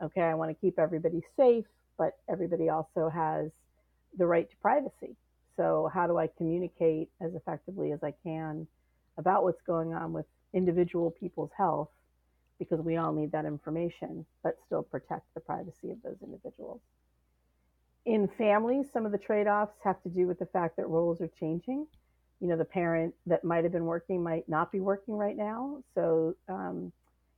okay, 0.01 0.21
I 0.21 0.33
want 0.33 0.49
to 0.49 0.55
keep 0.55 0.79
everybody 0.79 1.21
safe, 1.37 1.65
but 1.97 2.17
everybody 2.29 2.69
also 2.69 3.09
has 3.09 3.51
the 4.17 4.25
right 4.25 4.49
to 4.49 4.55
privacy. 4.57 5.15
So, 5.57 5.89
how 5.93 6.07
do 6.07 6.17
I 6.17 6.27
communicate 6.37 7.09
as 7.21 7.35
effectively 7.35 7.91
as 7.91 7.99
I 8.01 8.13
can 8.23 8.65
about 9.17 9.43
what's 9.43 9.61
going 9.67 9.93
on 9.93 10.13
with 10.13 10.25
individual 10.53 11.11
people's 11.11 11.51
health? 11.55 11.89
Because 12.57 12.79
we 12.79 12.97
all 12.97 13.11
need 13.11 13.31
that 13.33 13.45
information, 13.45 14.25
but 14.41 14.57
still 14.65 14.81
protect 14.81 15.31
the 15.35 15.41
privacy 15.41 15.91
of 15.91 16.01
those 16.01 16.17
individuals 16.23 16.79
in 18.05 18.27
families, 18.37 18.87
some 18.91 19.05
of 19.05 19.11
the 19.11 19.17
trade 19.17 19.47
offs 19.47 19.77
have 19.83 20.01
to 20.03 20.09
do 20.09 20.27
with 20.27 20.39
the 20.39 20.45
fact 20.47 20.77
that 20.77 20.87
roles 20.87 21.21
are 21.21 21.29
changing. 21.39 21.87
You 22.39 22.47
know, 22.49 22.57
the 22.57 22.65
parent 22.65 23.13
that 23.25 23.43
might 23.43 23.63
have 23.63 23.71
been 23.71 23.85
working 23.85 24.21
might 24.21 24.47
not 24.49 24.71
be 24.71 24.81
working 24.81 25.15
right 25.15 25.37
now. 25.37 25.81
So 25.95 26.35
um, 26.49 26.91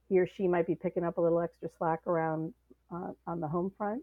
he 0.09 0.19
or 0.19 0.27
she 0.27 0.47
might 0.47 0.65
be 0.65 0.75
picking 0.75 1.03
up 1.03 1.17
a 1.17 1.21
little 1.21 1.39
extra 1.39 1.69
slack 1.77 2.07
around 2.07 2.53
uh, 2.91 3.11
on 3.27 3.39
the 3.39 3.47
home 3.47 3.71
front. 3.77 4.01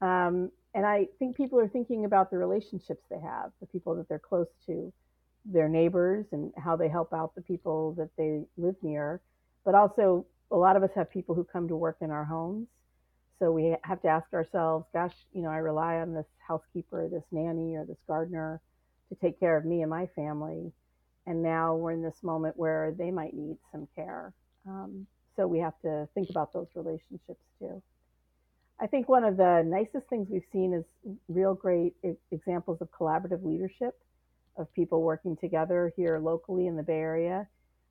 Um, 0.00 0.50
and 0.74 0.84
I 0.86 1.08
think 1.18 1.36
people 1.36 1.58
are 1.58 1.68
thinking 1.68 2.04
about 2.04 2.30
the 2.30 2.38
relationships 2.38 3.02
they 3.10 3.20
have, 3.20 3.50
the 3.60 3.66
people 3.66 3.94
that 3.96 4.08
they're 4.08 4.18
close 4.18 4.48
to, 4.66 4.92
their 5.44 5.68
neighbors, 5.68 6.26
and 6.32 6.52
how 6.56 6.76
they 6.76 6.88
help 6.88 7.12
out 7.12 7.34
the 7.34 7.40
people 7.42 7.92
that 7.94 8.10
they 8.16 8.42
live 8.56 8.76
near. 8.82 9.20
But 9.64 9.74
also, 9.74 10.26
a 10.50 10.56
lot 10.56 10.76
of 10.76 10.82
us 10.82 10.90
have 10.94 11.10
people 11.10 11.34
who 11.34 11.44
come 11.44 11.68
to 11.68 11.76
work 11.76 11.96
in 12.00 12.10
our 12.10 12.24
homes. 12.24 12.68
So 13.38 13.52
we 13.52 13.76
have 13.82 14.00
to 14.02 14.08
ask 14.08 14.32
ourselves, 14.32 14.86
gosh, 14.92 15.14
you 15.32 15.42
know, 15.42 15.50
I 15.50 15.58
rely 15.58 15.96
on 15.96 16.14
this 16.14 16.26
housekeeper, 16.46 17.08
this 17.08 17.24
nanny, 17.30 17.76
or 17.76 17.84
this 17.84 17.98
gardener 18.06 18.60
to 19.10 19.14
take 19.16 19.38
care 19.38 19.56
of 19.56 19.64
me 19.64 19.82
and 19.82 19.90
my 19.90 20.06
family. 20.16 20.72
And 21.26 21.42
now 21.42 21.74
we're 21.74 21.92
in 21.92 22.02
this 22.02 22.22
moment 22.22 22.56
where 22.56 22.94
they 22.96 23.10
might 23.10 23.34
need 23.34 23.58
some 23.72 23.88
care. 23.94 24.32
Um, 24.66 25.06
so 25.36 25.46
we 25.46 25.58
have 25.58 25.78
to 25.82 26.08
think 26.14 26.30
about 26.30 26.52
those 26.52 26.68
relationships 26.74 27.44
too. 27.58 27.82
I 28.80 28.86
think 28.86 29.08
one 29.08 29.24
of 29.24 29.36
the 29.36 29.62
nicest 29.66 30.08
things 30.08 30.28
we've 30.30 30.42
seen 30.52 30.72
is 30.72 30.84
real 31.28 31.54
great 31.54 31.94
examples 32.30 32.78
of 32.80 32.90
collaborative 32.90 33.44
leadership 33.44 33.98
of 34.56 34.72
people 34.74 35.02
working 35.02 35.36
together 35.36 35.92
here 35.96 36.18
locally 36.18 36.66
in 36.66 36.76
the 36.76 36.82
Bay 36.82 36.98
Area. 36.98 37.46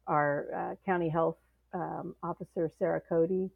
Our 0.08 0.48
uh, 0.56 0.76
county 0.86 1.10
health 1.10 1.38
um, 1.74 2.16
officer, 2.24 2.72
Sara 2.78 3.02
Cody, 3.02 3.50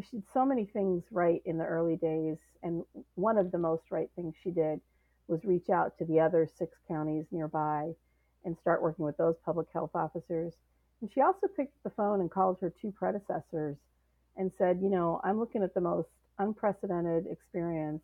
she 0.00 0.16
did 0.16 0.24
so 0.32 0.44
many 0.44 0.64
things 0.64 1.04
right 1.10 1.42
in 1.44 1.58
the 1.58 1.64
early 1.64 1.96
days. 1.96 2.38
And 2.62 2.84
one 3.14 3.36
of 3.36 3.50
the 3.50 3.58
most 3.58 3.90
right 3.90 4.10
things 4.16 4.34
she 4.42 4.50
did 4.50 4.80
was 5.28 5.44
reach 5.44 5.68
out 5.70 5.96
to 5.98 6.04
the 6.04 6.20
other 6.20 6.48
six 6.58 6.76
counties 6.88 7.26
nearby 7.30 7.92
and 8.44 8.56
start 8.58 8.82
working 8.82 9.04
with 9.04 9.16
those 9.16 9.36
public 9.44 9.68
health 9.72 9.90
officers. 9.94 10.54
And 11.00 11.10
she 11.12 11.20
also 11.20 11.46
picked 11.46 11.74
up 11.74 11.82
the 11.84 11.90
phone 11.90 12.20
and 12.20 12.30
called 12.30 12.58
her 12.60 12.72
two 12.80 12.92
predecessors 12.92 13.76
and 14.36 14.50
said, 14.56 14.80
You 14.80 14.88
know, 14.88 15.20
I'm 15.22 15.38
looking 15.38 15.62
at 15.62 15.74
the 15.74 15.80
most 15.80 16.08
unprecedented 16.38 17.26
experience 17.26 18.02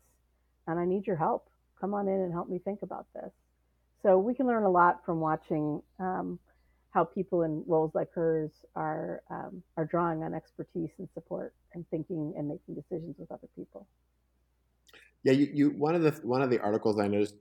and 0.67 0.79
I 0.79 0.85
need 0.85 1.07
your 1.07 1.15
help. 1.15 1.49
Come 1.79 1.93
on 1.93 2.07
in 2.07 2.21
and 2.21 2.31
help 2.31 2.49
me 2.49 2.59
think 2.59 2.81
about 2.83 3.07
this. 3.13 3.31
So 4.03 4.17
we 4.17 4.33
can 4.33 4.47
learn 4.47 4.63
a 4.63 4.69
lot 4.69 5.03
from 5.05 5.19
watching 5.19 5.81
um, 5.99 6.39
how 6.91 7.03
people 7.03 7.43
in 7.43 7.63
roles 7.67 7.91
like 7.93 8.09
hers 8.13 8.51
are 8.75 9.21
um, 9.29 9.61
are 9.77 9.85
drawing 9.85 10.23
on 10.23 10.33
expertise 10.33 10.89
and 10.97 11.07
support 11.13 11.53
and 11.73 11.85
thinking 11.89 12.33
and 12.37 12.47
making 12.47 12.75
decisions 12.75 13.15
with 13.17 13.31
other 13.31 13.47
people. 13.55 13.87
Yeah, 15.23 15.33
you, 15.33 15.49
you 15.53 15.69
one 15.71 15.95
of 15.95 16.01
the 16.01 16.11
one 16.23 16.41
of 16.41 16.49
the 16.49 16.59
articles 16.59 16.99
I 16.99 17.07
noticed 17.07 17.35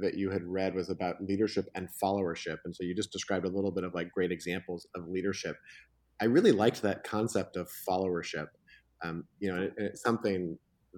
that 0.00 0.14
you 0.14 0.30
had 0.30 0.44
read 0.44 0.74
was 0.74 0.90
about 0.90 1.22
leadership 1.22 1.66
and 1.74 1.88
followership, 2.02 2.58
and 2.64 2.74
so 2.74 2.84
you 2.84 2.94
just 2.94 3.12
described 3.12 3.44
a 3.44 3.50
little 3.50 3.72
bit 3.72 3.84
of 3.84 3.94
like 3.94 4.10
great 4.12 4.32
examples 4.32 4.86
of 4.94 5.08
leadership. 5.08 5.56
I 6.20 6.26
really 6.26 6.52
liked 6.52 6.82
that 6.82 7.04
concept 7.04 7.56
of 7.56 7.68
followership. 7.88 8.46
Um, 9.04 9.24
you 9.40 9.52
know, 9.52 9.62
and 9.62 9.72
it's 9.76 10.02
something 10.02 10.56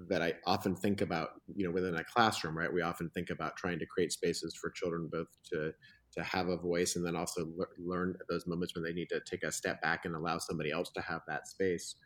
that 0.09 0.23
I 0.23 0.35
often 0.47 0.77
think 0.77 1.01
about. 1.01 1.31
You 1.57 1.67
know, 1.67 1.73
within 1.73 1.97
a 1.97 2.05
classroom, 2.05 2.57
right? 2.57 2.73
We 2.73 2.83
often 2.83 3.11
think 3.11 3.31
about 3.31 3.57
trying 3.57 3.79
to 3.79 3.87
create 3.87 4.13
spaces 4.13 4.57
for 4.61 4.71
children 4.71 5.09
both 5.11 5.29
to 5.53 5.73
to 6.19 6.25
have 6.25 6.49
a 6.49 6.57
voice 6.57 6.97
and 6.97 7.05
then 7.05 7.17
also 7.17 7.47
le- 7.57 7.67
learn 7.79 8.17
those 8.29 8.47
moments 8.47 8.75
when 8.75 8.85
they 8.85 8.93
need 8.93 9.09
to 9.09 9.21
take 9.21 9.43
a 9.43 9.53
step 9.53 9.81
back 9.83 10.05
and 10.05 10.15
allow 10.15 10.39
somebody 10.39 10.71
else 10.71 10.91
to 10.91 11.01
have 11.01 11.23
that 11.27 11.49
space. 11.49 11.97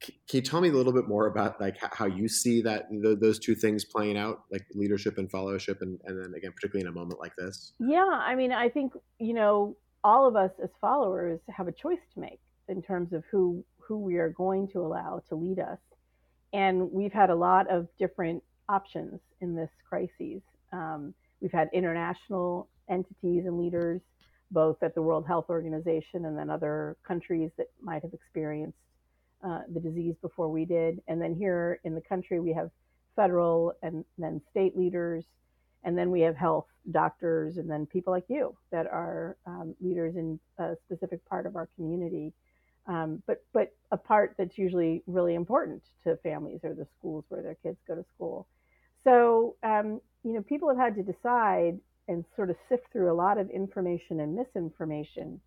Can 0.00 0.14
you 0.30 0.42
tell 0.42 0.60
me 0.60 0.68
a 0.68 0.72
little 0.72 0.92
bit 0.92 1.08
more 1.08 1.26
about 1.26 1.60
like 1.60 1.76
how 1.92 2.06
you 2.06 2.28
see 2.28 2.62
that 2.62 2.86
those 3.20 3.38
two 3.40 3.56
things 3.56 3.84
playing 3.84 4.16
out 4.16 4.44
like 4.52 4.64
leadership 4.74 5.18
and 5.18 5.30
followership 5.30 5.82
and, 5.82 6.00
and 6.04 6.22
then 6.22 6.34
again 6.36 6.52
particularly 6.52 6.82
in 6.82 6.88
a 6.88 6.96
moment 6.96 7.18
like 7.20 7.34
this? 7.36 7.72
Yeah 7.80 8.04
i 8.04 8.36
mean 8.36 8.52
i 8.52 8.68
think 8.68 8.92
you 9.18 9.34
know 9.34 9.76
all 10.04 10.28
of 10.28 10.36
us 10.36 10.52
as 10.62 10.70
followers 10.80 11.40
have 11.48 11.66
a 11.66 11.72
choice 11.72 11.98
to 12.14 12.20
make 12.20 12.40
in 12.68 12.80
terms 12.80 13.12
of 13.12 13.24
who 13.30 13.64
who 13.88 13.98
we 13.98 14.16
are 14.16 14.28
going 14.28 14.68
to 14.68 14.80
allow 14.80 15.22
to 15.28 15.34
lead 15.34 15.58
us. 15.58 15.78
And 16.52 16.92
we've 16.92 17.12
had 17.12 17.30
a 17.30 17.34
lot 17.34 17.68
of 17.70 17.88
different 17.98 18.42
options 18.68 19.20
in 19.40 19.54
this 19.54 19.70
crisis. 19.88 20.42
Um, 20.72 21.14
we've 21.40 21.52
had 21.52 21.68
international 21.72 22.68
entities 22.88 23.44
and 23.46 23.58
leaders 23.58 24.00
both 24.50 24.82
at 24.82 24.94
the 24.94 25.02
world 25.02 25.26
health 25.26 25.46
organization 25.48 26.24
and 26.24 26.36
then 26.36 26.50
other 26.50 26.96
countries 27.06 27.50
that 27.58 27.66
might 27.82 28.02
have 28.02 28.14
experienced 28.14 28.78
uh, 29.44 29.60
the 29.72 29.80
disease 29.80 30.14
before 30.22 30.48
we 30.48 30.64
did. 30.64 31.00
And 31.06 31.20
then 31.20 31.34
here 31.34 31.80
in 31.84 31.94
the 31.94 32.00
country, 32.00 32.40
we 32.40 32.52
have 32.54 32.70
federal 33.14 33.74
and 33.82 34.04
then 34.16 34.40
state 34.50 34.76
leaders. 34.76 35.24
And 35.84 35.96
then 35.96 36.10
we 36.10 36.20
have 36.22 36.36
health 36.36 36.66
doctors 36.90 37.56
and 37.56 37.70
then 37.70 37.86
people 37.86 38.12
like 38.12 38.24
you 38.28 38.56
that 38.72 38.86
are 38.86 39.36
um, 39.46 39.74
leaders 39.80 40.16
in 40.16 40.40
a 40.58 40.76
specific 40.86 41.24
part 41.28 41.46
of 41.46 41.56
our 41.56 41.68
community. 41.76 42.32
Um, 42.86 43.22
but 43.26 43.44
but 43.52 43.74
a 43.92 43.98
part 43.98 44.34
that's 44.38 44.56
usually 44.56 45.02
really 45.06 45.34
important 45.34 45.82
to 46.04 46.16
families 46.16 46.60
or 46.64 46.72
the 46.74 46.86
schools 46.98 47.24
where 47.28 47.42
their 47.42 47.56
kids 47.62 47.76
go 47.86 47.94
to 47.94 48.04
school. 48.14 48.48
So 49.04 49.56
um, 49.62 50.00
you 50.24 50.32
know, 50.32 50.42
people 50.42 50.68
have 50.68 50.78
had 50.78 50.94
to 50.96 51.02
decide 51.02 51.78
and 52.08 52.24
sort 52.34 52.50
of 52.50 52.56
sift 52.68 52.90
through 52.92 53.10
a 53.10 53.14
lot 53.14 53.38
of 53.38 53.50
information 53.50 54.20
and 54.20 54.34
misinformation, 54.34 55.40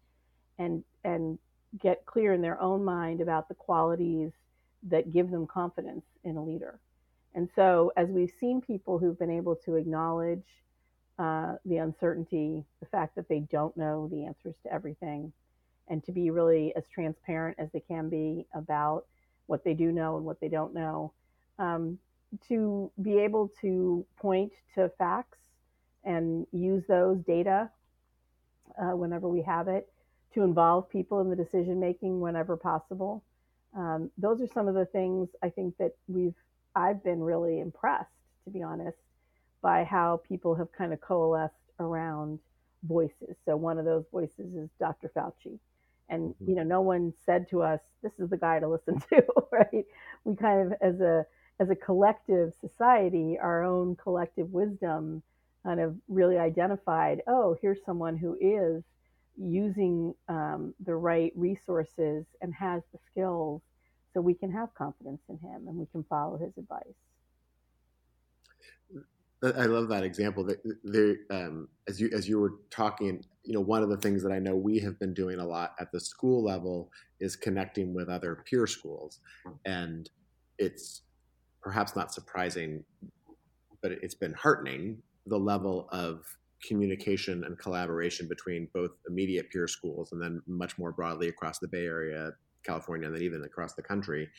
and 0.59 0.83
and 1.03 1.39
get 1.79 2.05
clear 2.05 2.33
in 2.33 2.41
their 2.41 2.61
own 2.61 2.83
mind 2.83 3.21
about 3.21 3.47
the 3.47 3.55
qualities 3.55 4.31
that 4.83 5.11
give 5.13 5.31
them 5.31 5.47
confidence 5.47 6.05
in 6.23 6.37
a 6.37 6.43
leader. 6.43 6.79
And 7.33 7.49
so, 7.55 7.91
as 7.95 8.09
we've 8.09 8.33
seen 8.39 8.61
people 8.61 8.99
who've 8.99 9.17
been 9.17 9.31
able 9.31 9.55
to 9.57 9.75
acknowledge 9.75 10.45
uh, 11.17 11.55
the 11.65 11.77
uncertainty, 11.77 12.63
the 12.79 12.85
fact 12.87 13.15
that 13.15 13.29
they 13.29 13.39
don't 13.39 13.75
know 13.77 14.09
the 14.11 14.25
answers 14.25 14.55
to 14.63 14.73
everything, 14.73 15.31
and 15.87 16.03
to 16.05 16.11
be 16.11 16.29
really 16.29 16.73
as 16.75 16.83
transparent 16.93 17.57
as 17.59 17.69
they 17.73 17.79
can 17.79 18.09
be 18.09 18.45
about 18.53 19.05
what 19.47 19.63
they 19.63 19.73
do 19.73 19.91
know 19.91 20.17
and 20.17 20.25
what 20.25 20.39
they 20.39 20.47
don't 20.49 20.73
know, 20.73 21.13
um, 21.59 21.97
to 22.47 22.91
be 23.01 23.17
able 23.19 23.51
to 23.61 24.05
point 24.17 24.51
to 24.75 24.89
facts 24.97 25.37
and 26.03 26.47
use 26.51 26.83
those 26.87 27.19
data 27.19 27.69
uh, 28.81 28.95
whenever 28.95 29.27
we 29.27 29.41
have 29.41 29.67
it 29.67 29.91
to 30.33 30.43
involve 30.43 30.89
people 30.89 31.19
in 31.21 31.29
the 31.29 31.35
decision 31.35 31.79
making 31.79 32.19
whenever 32.21 32.55
possible. 32.55 33.23
Um, 33.75 34.09
those 34.17 34.41
are 34.41 34.47
some 34.47 34.67
of 34.67 34.75
the 34.75 34.85
things 34.85 35.29
I 35.43 35.49
think 35.49 35.77
that 35.77 35.91
we've 36.07 36.35
I've 36.75 37.03
been 37.03 37.21
really 37.21 37.59
impressed, 37.59 38.09
to 38.45 38.49
be 38.49 38.63
honest, 38.63 38.97
by 39.61 39.83
how 39.83 40.21
people 40.27 40.55
have 40.55 40.71
kind 40.71 40.93
of 40.93 41.01
coalesced 41.01 41.53
around 41.79 42.39
voices. 42.83 43.35
So 43.45 43.57
one 43.57 43.77
of 43.77 43.85
those 43.85 44.05
voices 44.11 44.55
is 44.55 44.69
Dr. 44.79 45.11
Fauci. 45.15 45.59
And 46.09 46.29
mm-hmm. 46.29 46.49
you 46.49 46.55
know, 46.55 46.63
no 46.63 46.81
one 46.81 47.13
said 47.25 47.49
to 47.49 47.61
us, 47.61 47.81
"This 48.01 48.13
is 48.19 48.29
the 48.29 48.37
guy 48.37 48.59
to 48.59 48.67
listen 48.67 49.01
to," 49.09 49.23
right? 49.51 49.85
We 50.23 50.35
kind 50.35 50.71
of, 50.71 50.77
as 50.81 50.99
a 51.01 51.25
as 51.61 51.69
a 51.69 51.75
collective 51.75 52.53
society, 52.59 53.37
our 53.39 53.63
own 53.63 53.95
collective 53.95 54.51
wisdom, 54.51 55.21
kind 55.63 55.79
of 55.79 55.95
really 56.07 56.39
identified, 56.39 57.21
"Oh, 57.27 57.55
here's 57.61 57.83
someone 57.85 58.17
who 58.17 58.35
is 58.41 58.83
using 59.37 60.15
um, 60.27 60.73
the 60.83 60.95
right 60.95 61.31
resources 61.35 62.25
and 62.41 62.51
has 62.53 62.81
the 62.91 62.99
skills 63.11 63.61
so 64.11 64.21
we 64.21 64.33
can 64.33 64.51
have 64.51 64.73
confidence 64.73 65.21
in 65.29 65.37
him 65.37 65.67
and 65.67 65.77
we 65.77 65.85
can 65.91 66.03
follow 66.05 66.37
his 66.37 66.51
advice. 66.57 66.95
I 69.43 69.65
love 69.65 69.87
that 69.89 70.03
example. 70.03 70.43
That 70.43 70.61
there, 70.83 71.15
um, 71.31 71.67
as 71.87 71.99
you 71.99 72.11
as 72.13 72.29
you 72.29 72.39
were 72.39 72.53
talking, 72.69 73.23
you 73.43 73.53
know, 73.53 73.61
one 73.61 73.81
of 73.81 73.89
the 73.89 73.97
things 73.97 74.21
that 74.21 74.31
I 74.31 74.37
know 74.37 74.55
we 74.55 74.77
have 74.79 74.99
been 74.99 75.15
doing 75.15 75.39
a 75.39 75.45
lot 75.45 75.73
at 75.79 75.91
the 75.91 75.99
school 75.99 76.43
level 76.43 76.91
is 77.19 77.35
connecting 77.35 77.91
with 77.91 78.07
other 78.07 78.43
peer 78.47 78.67
schools, 78.67 79.19
and 79.65 80.07
it's 80.59 81.01
perhaps 81.61 81.95
not 81.95 82.13
surprising, 82.13 82.83
but 83.81 83.91
it's 83.91 84.15
been 84.15 84.33
heartening 84.33 85.01
the 85.25 85.37
level 85.37 85.87
of 85.91 86.23
communication 86.67 87.43
and 87.43 87.57
collaboration 87.57 88.27
between 88.27 88.67
both 88.73 88.91
immediate 89.09 89.49
peer 89.49 89.67
schools 89.67 90.11
and 90.11 90.21
then 90.21 90.41
much 90.47 90.77
more 90.77 90.91
broadly 90.91 91.27
across 91.27 91.59
the 91.59 91.67
Bay 91.67 91.85
Area, 91.85 92.31
California, 92.63 93.07
and 93.07 93.15
then 93.15 93.23
even 93.23 93.43
across 93.43 93.73
the 93.73 93.81
country. 93.81 94.29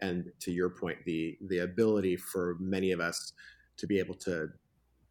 And 0.00 0.30
to 0.40 0.52
your 0.52 0.70
point, 0.70 0.98
the 1.06 1.38
the 1.48 1.60
ability 1.60 2.16
for 2.16 2.56
many 2.60 2.92
of 2.92 3.00
us 3.00 3.32
to 3.78 3.86
be 3.86 3.98
able 3.98 4.14
to 4.14 4.48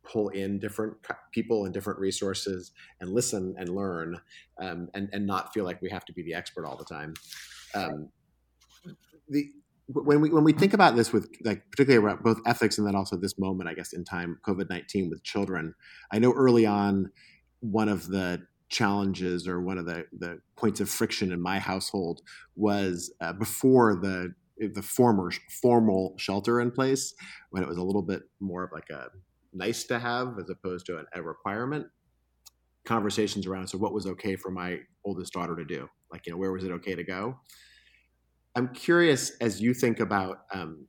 pull 0.04 0.30
in 0.30 0.60
different 0.60 0.96
people 1.32 1.66
and 1.66 1.74
different 1.74 2.00
resources 2.00 2.72
and 3.02 3.12
listen 3.12 3.56
and 3.58 3.70
learn 3.70 4.18
um, 4.62 4.90
and, 4.94 5.10
and 5.12 5.26
not 5.26 5.54
feel 5.54 5.66
like 5.66 5.82
we 5.82 5.90
have 5.90 6.06
to 6.06 6.14
be 6.14 6.24
the 6.24 6.34
expert 6.34 6.66
all 6.66 6.78
the 6.78 6.86
time. 6.86 7.14
Um, 7.76 8.10
the 9.28 9.52
when 9.92 10.22
we 10.22 10.30
when 10.30 10.44
we 10.44 10.54
think 10.54 10.74
about 10.74 10.96
this 10.96 11.12
with 11.12 11.30
like 11.44 11.64
particularly 11.72 12.06
around 12.06 12.24
both 12.24 12.40
ethics 12.46 12.78
and 12.78 12.86
then 12.86 12.96
also 12.96 13.18
this 13.18 13.40
moment, 13.40 13.70
I 13.70 13.74
guess 13.74 13.94
in 13.94 14.04
time 14.06 14.40
COVID 14.48 14.70
nineteen 14.70 15.10
with 15.10 15.24
children, 15.24 15.74
I 16.12 16.20
know 16.20 16.32
early 16.34 16.66
on 16.66 17.12
one 17.62 17.90
of 17.90 18.08
the 18.08 18.44
challenges 18.70 19.48
or 19.48 19.62
one 19.62 19.80
of 19.80 19.86
the 19.86 20.06
the 20.18 20.40
points 20.56 20.80
of 20.80 20.90
friction 20.90 21.32
in 21.32 21.42
my 21.42 21.58
household 21.58 22.22
was 22.56 23.12
uh, 23.20 23.34
before 23.34 23.96
the 23.96 24.34
the 24.74 24.82
former 24.82 25.32
formal 25.62 26.14
shelter 26.18 26.60
in 26.60 26.70
place 26.70 27.16
when 27.50 27.64
it 27.64 27.70
was 27.70 27.78
a 27.78 27.84
little 27.84 28.04
bit 28.04 28.24
more 28.40 28.64
of 28.64 28.72
like 28.72 28.90
a 28.92 29.08
nice 29.54 29.86
to 29.86 29.98
have 29.98 30.38
as 30.38 30.50
opposed 30.50 30.86
to 30.86 31.00
an, 31.00 31.06
a 31.16 31.22
requirement 31.22 31.88
conversations 32.86 33.48
around 33.48 33.68
so 33.68 33.78
what 33.78 33.94
was 33.94 34.06
okay 34.06 34.36
for 34.36 34.52
my 34.52 34.78
oldest 35.04 35.34
daughter 35.34 35.56
to 35.56 35.66
do? 35.66 35.90
Like 36.12 36.28
you 36.28 36.34
know 36.34 36.38
where 36.38 36.52
was 36.52 36.64
it 36.64 36.72
okay 36.72 36.94
to 36.94 37.04
go 37.04 37.40
I'm 38.56 38.70
curious 38.70 39.32
as 39.42 39.62
you 39.62 39.74
think 39.74 40.00
about 40.00 40.42
um, 40.54 40.86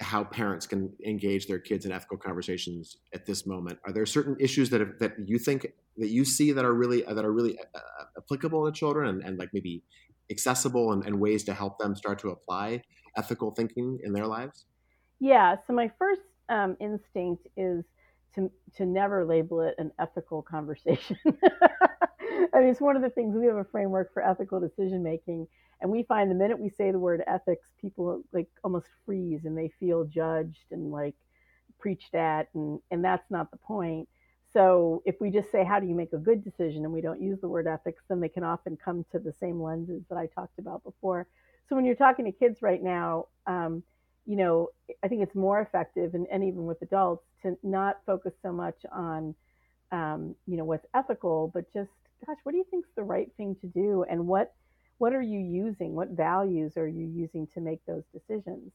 how 0.00 0.24
parents 0.24 0.66
can 0.66 0.92
engage 1.04 1.46
their 1.46 1.58
kids 1.58 1.86
in 1.86 1.92
ethical 1.92 2.16
conversations 2.16 2.96
at 3.14 3.26
this 3.26 3.46
moment. 3.46 3.78
Are 3.84 3.92
there 3.92 4.06
certain 4.06 4.36
issues 4.40 4.70
that 4.70 4.80
have, 4.80 4.98
that 4.98 5.14
you 5.24 5.38
think 5.38 5.66
that 5.98 6.08
you 6.08 6.24
see 6.24 6.52
that 6.52 6.64
are 6.64 6.74
really 6.74 7.02
that 7.02 7.24
are 7.24 7.32
really 7.32 7.58
uh, 7.58 7.78
uh, 7.78 8.04
applicable 8.18 8.64
to 8.66 8.72
children 8.72 9.08
and, 9.08 9.22
and 9.22 9.38
like 9.38 9.50
maybe 9.52 9.82
accessible 10.30 10.92
and, 10.92 11.04
and 11.04 11.18
ways 11.18 11.44
to 11.44 11.54
help 11.54 11.78
them 11.78 11.94
start 11.94 12.18
to 12.20 12.30
apply 12.30 12.82
ethical 13.16 13.50
thinking 13.50 13.98
in 14.02 14.12
their 14.12 14.26
lives? 14.26 14.64
Yeah. 15.20 15.56
So 15.66 15.72
my 15.72 15.90
first 15.98 16.22
um, 16.48 16.76
instinct 16.80 17.46
is 17.56 17.84
to 18.34 18.50
to 18.76 18.86
never 18.86 19.24
label 19.24 19.60
it 19.60 19.74
an 19.78 19.92
ethical 19.98 20.42
conversation. 20.54 21.18
I 22.54 22.60
mean, 22.60 22.68
it's 22.68 22.80
one 22.80 22.96
of 22.96 23.02
the 23.02 23.10
things 23.10 23.34
we 23.36 23.46
have 23.46 23.56
a 23.56 23.64
framework 23.64 24.12
for 24.12 24.22
ethical 24.22 24.60
decision 24.60 25.02
making, 25.02 25.46
and 25.82 25.90
we 25.90 26.04
find 26.04 26.30
the 26.30 26.34
minute 26.34 26.58
we 26.58 26.70
say 26.70 26.90
the 26.90 26.98
word 26.98 27.22
ethics, 27.26 27.68
people 27.80 28.22
like 28.32 28.48
almost 28.64 28.86
freeze 29.04 29.44
and 29.44 29.58
they 29.58 29.70
feel 29.78 30.04
judged 30.04 30.64
and 30.70 30.90
like 30.90 31.16
preached 31.78 32.14
at, 32.14 32.48
and 32.54 32.80
and 32.90 33.04
that's 33.04 33.30
not 33.30 33.50
the 33.50 33.58
point. 33.58 34.08
So 34.52 35.02
if 35.06 35.20
we 35.20 35.30
just 35.30 35.50
say 35.50 35.64
how 35.64 35.80
do 35.80 35.86
you 35.86 35.94
make 35.94 36.12
a 36.12 36.18
good 36.18 36.44
decision 36.44 36.84
and 36.84 36.92
we 36.92 37.00
don't 37.00 37.20
use 37.20 37.40
the 37.40 37.48
word 37.48 37.66
ethics, 37.66 38.02
then 38.08 38.20
they 38.20 38.28
can 38.28 38.44
often 38.44 38.76
come 38.76 39.04
to 39.12 39.18
the 39.18 39.32
same 39.32 39.62
lenses 39.62 40.02
that 40.08 40.18
I 40.18 40.26
talked 40.26 40.58
about 40.58 40.84
before. 40.84 41.26
So 41.68 41.76
when 41.76 41.84
you're 41.84 41.94
talking 41.94 42.26
to 42.26 42.32
kids 42.32 42.60
right 42.60 42.82
now, 42.82 43.26
um, 43.46 43.82
you 44.26 44.36
know, 44.36 44.68
I 45.02 45.08
think 45.08 45.22
it's 45.22 45.34
more 45.34 45.60
effective, 45.60 46.14
and, 46.14 46.26
and 46.30 46.44
even 46.44 46.64
with 46.66 46.80
adults, 46.82 47.24
to 47.42 47.56
not 47.62 47.98
focus 48.06 48.34
so 48.42 48.52
much 48.52 48.76
on, 48.92 49.34
um, 49.90 50.36
you 50.46 50.56
know, 50.56 50.64
what's 50.64 50.86
ethical, 50.94 51.50
but 51.52 51.72
just, 51.72 51.90
gosh, 52.26 52.36
what 52.44 52.52
do 52.52 52.58
you 52.58 52.66
think 52.70 52.84
is 52.84 52.92
the 52.94 53.02
right 53.02 53.30
thing 53.36 53.56
to 53.62 53.66
do, 53.66 54.04
and 54.08 54.26
what, 54.26 54.54
what 55.02 55.12
are 55.12 55.20
you 55.20 55.40
using? 55.40 55.96
What 55.96 56.10
values 56.10 56.76
are 56.76 56.86
you 56.86 57.08
using 57.08 57.48
to 57.54 57.60
make 57.60 57.84
those 57.86 58.04
decisions? 58.12 58.70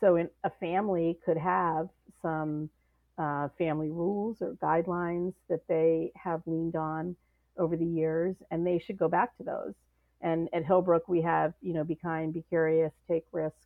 So, 0.00 0.16
in, 0.16 0.28
a 0.44 0.50
family 0.60 1.18
could 1.24 1.38
have 1.38 1.88
some 2.20 2.68
uh, 3.16 3.48
family 3.56 3.88
rules 3.88 4.42
or 4.42 4.54
guidelines 4.62 5.32
that 5.48 5.66
they 5.68 6.12
have 6.14 6.42
leaned 6.44 6.76
on 6.76 7.16
over 7.56 7.74
the 7.78 7.86
years, 7.86 8.36
and 8.50 8.66
they 8.66 8.78
should 8.78 8.98
go 8.98 9.08
back 9.08 9.34
to 9.38 9.44
those. 9.44 9.72
And 10.20 10.50
at 10.52 10.62
Hillbrook, 10.62 11.08
we 11.08 11.22
have, 11.22 11.54
you 11.62 11.72
know, 11.72 11.84
be 11.84 11.94
kind, 11.94 12.34
be 12.34 12.44
curious, 12.50 12.92
take 13.08 13.24
risks, 13.32 13.64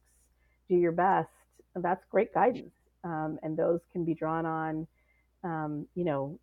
do 0.69 0.77
your 0.77 0.93
best. 0.93 1.29
That's 1.75 2.05
great 2.09 2.33
guidance. 2.33 2.73
Um, 3.03 3.41
and 3.43 3.57
those 3.57 3.81
can 3.93 4.05
be 4.05 4.15
drawn 4.15 4.47
on, 4.47 4.87
um, 5.43 5.89
you 5.97 6.05
know, 6.05 6.39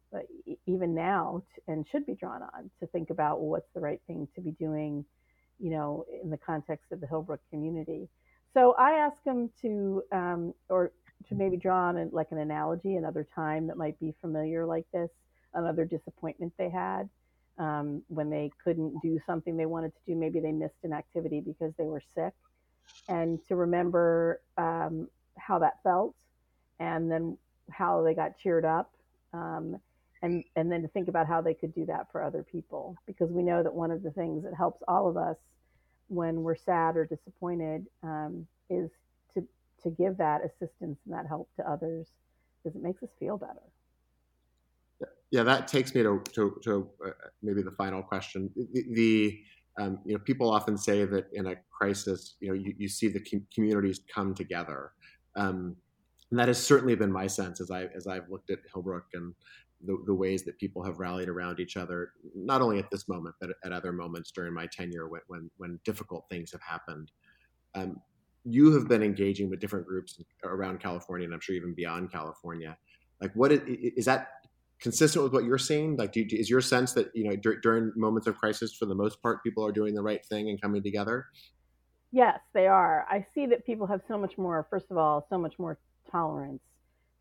even 0.66 0.94
now 0.94 1.42
t- 1.56 1.62
and 1.70 1.88
should 1.88 2.06
be 2.06 2.16
drawn 2.16 2.42
on 2.42 2.70
to 2.82 2.88
think 2.88 3.12
about 3.12 3.40
well, 3.40 3.52
what's 3.52 3.72
the 3.74 3.80
right 3.80 4.02
thing 4.08 4.28
to 4.36 4.42
be 4.42 4.52
doing, 4.52 5.06
you 5.64 5.70
know, 5.70 6.06
in 6.22 6.30
the 6.30 6.38
context 6.38 6.92
of 6.92 7.00
the 7.00 7.08
Hillbrook 7.08 7.40
community. 7.50 8.10
So 8.54 8.74
I 8.78 8.92
ask 8.92 9.24
them 9.24 9.50
to, 9.62 10.04
um, 10.12 10.54
or 10.68 10.92
to 11.30 11.36
maybe 11.36 11.56
draw 11.56 11.88
on 11.88 12.10
like 12.12 12.28
an 12.32 12.40
analogy, 12.40 12.98
another 12.98 13.26
time 13.34 13.66
that 13.68 13.78
might 13.78 13.98
be 13.98 14.14
familiar 14.20 14.66
like 14.66 14.86
this, 14.94 15.10
another 15.54 15.86
disappointment 15.86 16.52
they 16.58 16.70
had 16.70 17.10
um, 17.58 18.04
when 18.10 18.30
they 18.30 18.52
couldn't 18.62 19.02
do 19.02 19.18
something 19.26 19.56
they 19.56 19.66
wanted 19.66 19.94
to 19.96 20.02
do. 20.06 20.16
Maybe 20.20 20.42
they 20.42 20.52
missed 20.52 20.84
an 20.84 20.92
activity 20.92 21.40
because 21.40 21.72
they 21.78 21.86
were 21.86 22.02
sick 22.14 22.34
and 23.08 23.40
to 23.48 23.56
remember 23.56 24.42
um, 24.58 25.08
how 25.38 25.60
that 25.60 25.82
felt 25.82 26.14
and 26.82 27.10
then 27.10 27.38
how 27.72 28.04
they 28.04 28.14
got 28.14 28.38
cheered 28.38 28.66
up 28.66 28.92
um, 29.32 29.80
and 30.24 30.44
and 30.56 30.72
then 30.72 30.82
to 30.82 30.88
think 30.88 31.08
about 31.08 31.28
how 31.28 31.42
they 31.42 31.54
could 31.54 31.76
do 31.76 31.86
that 31.86 32.12
for 32.12 32.24
other 32.24 32.44
people 32.44 32.96
because 33.06 33.30
we 33.30 33.44
know 33.44 33.62
that 33.62 33.74
one 33.74 33.92
of 33.92 34.02
the 34.02 34.12
things 34.12 34.44
that 34.44 34.56
helps 34.56 34.82
all 34.88 35.08
of 35.08 35.18
us 35.18 35.38
when 36.08 36.42
we're 36.42 36.56
sad 36.56 36.98
or 36.98 37.06
disappointed 37.06 37.86
um, 38.02 38.48
is 38.70 38.90
to 39.36 39.46
to 39.84 39.92
give 39.92 40.18
that 40.18 40.42
assistance 40.44 40.98
and 41.06 41.14
that 41.14 41.28
help 41.28 41.50
to 41.56 41.70
others 41.70 42.08
because 42.64 42.76
it 42.76 42.82
makes 42.82 43.04
us 43.04 43.10
feel 43.20 43.38
better 43.38 43.62
yeah 45.30 45.44
that 45.44 45.68
takes 45.68 45.94
me 45.94 46.02
to 46.02 46.24
to, 46.32 46.60
to 46.64 46.90
uh, 47.06 47.12
maybe 47.44 47.62
the 47.62 47.72
final 47.72 48.02
question 48.02 48.50
the, 48.56 48.84
the 48.94 49.40
um, 49.80 50.00
you 50.06 50.14
know, 50.14 50.20
people 50.20 50.52
often 50.52 50.78
say 50.78 51.04
that 51.04 51.26
in 51.34 51.48
a 51.48 51.56
crisis, 51.76 52.36
you 52.40 52.50
know, 52.50 52.54
you, 52.54 52.76
you 52.78 52.88
see 52.88 53.08
the 53.08 53.20
com- 53.20 53.48
communities 53.52 54.02
come 54.14 54.36
together. 54.36 54.92
Um, 55.36 55.76
and 56.34 56.40
that 56.40 56.48
has 56.48 56.64
certainly 56.64 56.96
been 56.96 57.12
my 57.12 57.28
sense 57.28 57.62
as 57.62 57.70
I 57.70 57.86
as 57.96 58.08
I've 58.08 58.28
looked 58.28 58.50
at 58.50 58.58
Hillbrook 58.74 59.04
and 59.14 59.36
the, 59.86 59.98
the, 60.06 60.14
ways 60.14 60.44
that 60.44 60.58
people 60.58 60.84
have 60.84 61.00
rallied 61.00 61.30
around 61.30 61.60
each 61.60 61.78
other, 61.78 62.12
not 62.36 62.62
only 62.62 62.80
at 62.80 62.90
this 62.92 63.08
moment 63.08 63.36
but 63.40 63.50
at 63.64 63.72
other 63.72 63.92
moments 63.92 64.32
during 64.32 64.54
my 64.54 64.68
tenure 64.68 65.08
when 65.08 65.22
when, 65.28 65.50
when 65.58 65.80
difficult 65.86 66.26
things 66.30 66.52
have 66.52 66.62
happened. 66.62 67.12
Um, 67.76 67.98
you 68.46 68.74
have 68.74 68.88
been 68.88 69.04
engaging 69.04 69.50
with 69.50 69.60
different 69.60 69.88
groups 69.88 70.22
around 70.44 70.80
California, 70.80 71.26
and 71.26 71.34
I'm 71.34 71.40
sure 71.40 71.56
even 71.56 71.74
beyond 71.74 72.12
California. 72.12 72.78
Like, 73.22 73.32
what 73.36 73.52
is, 73.52 73.62
is 73.66 74.06
that 74.06 74.28
consistent 74.80 75.24
with 75.24 75.34
what 75.34 75.46
you're 75.46 75.58
seeing? 75.58 75.96
Like, 75.96 76.12
do, 76.12 76.26
is 76.30 76.50
your 76.50 76.62
sense 76.62 76.94
that 76.94 77.10
you 77.16 77.24
know 77.24 77.36
dur- 77.36 77.60
during 77.62 77.94
moments 77.96 78.28
of 78.28 78.38
crisis, 78.38 78.76
for 78.76 78.86
the 78.86 78.96
most 78.96 79.22
part, 79.22 79.44
people 79.44 79.66
are 79.66 79.72
doing 79.72 79.96
the 79.96 80.04
right 80.04 80.24
thing 80.26 80.50
and 80.50 80.62
coming 80.62 80.84
together? 80.84 81.26
Yes, 82.12 82.40
they 82.54 82.68
are. 82.68 83.08
I 83.10 83.26
see 83.34 83.48
that 83.48 83.66
people 83.66 83.88
have 83.88 84.02
so 84.08 84.18
much 84.18 84.38
more. 84.38 84.68
First 84.70 84.88
of 84.92 84.98
all, 84.98 85.26
so 85.30 85.38
much 85.38 85.58
more 85.58 85.80
tolerance 86.12 86.62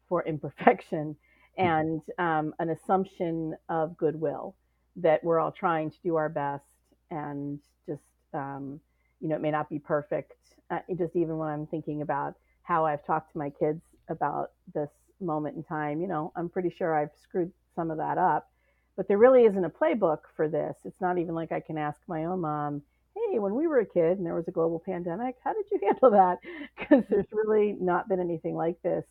for 0.08 0.22
imperfection. 0.26 1.16
And 1.56 2.00
um, 2.18 2.54
an 2.58 2.70
assumption 2.70 3.54
of 3.68 3.96
goodwill 3.96 4.54
that 4.96 5.22
we're 5.24 5.38
all 5.38 5.52
trying 5.52 5.90
to 5.90 5.96
do 6.02 6.16
our 6.16 6.28
best 6.28 6.64
and 7.10 7.58
just 7.86 8.02
um, 8.34 8.80
you 9.20 9.28
know 9.28 9.36
it 9.36 9.42
may 9.42 9.50
not 9.50 9.68
be 9.68 9.78
perfect. 9.78 10.32
Uh, 10.70 10.78
just 10.96 11.16
even 11.16 11.36
when 11.36 11.48
I'm 11.48 11.66
thinking 11.66 12.02
about 12.02 12.34
how 12.62 12.86
I've 12.86 13.04
talked 13.04 13.32
to 13.32 13.38
my 13.38 13.50
kids 13.50 13.82
about 14.08 14.52
this 14.74 14.90
moment 15.20 15.56
in 15.56 15.62
time. 15.62 16.00
You 16.00 16.08
know, 16.08 16.32
I'm 16.36 16.48
pretty 16.48 16.70
sure 16.70 16.94
I've 16.94 17.10
screwed 17.22 17.52
some 17.74 17.90
of 17.90 17.98
that 17.98 18.18
up, 18.18 18.50
but 18.96 19.08
there 19.08 19.18
really 19.18 19.44
isn't 19.44 19.64
a 19.64 19.70
playbook 19.70 20.20
for 20.36 20.48
this. 20.48 20.76
It's 20.84 21.00
not 21.00 21.18
even 21.18 21.34
like 21.34 21.52
I 21.52 21.60
can 21.60 21.78
ask 21.78 22.00
my 22.06 22.24
own 22.24 22.40
mom, 22.40 22.82
hey, 23.14 23.38
when 23.38 23.54
we 23.54 23.66
were 23.66 23.80
a 23.80 23.86
kid 23.86 24.18
and 24.18 24.26
there 24.26 24.34
was 24.34 24.48
a 24.48 24.52
global 24.52 24.82
pandemic, 24.84 25.36
how 25.44 25.52
did 25.52 25.64
you 25.70 25.80
handle 25.86 26.10
that? 26.10 26.38
Because 26.78 27.04
there's 27.08 27.32
really 27.32 27.76
not 27.80 28.08
been 28.08 28.20
anything 28.20 28.54
like 28.54 28.80
this 28.82 29.04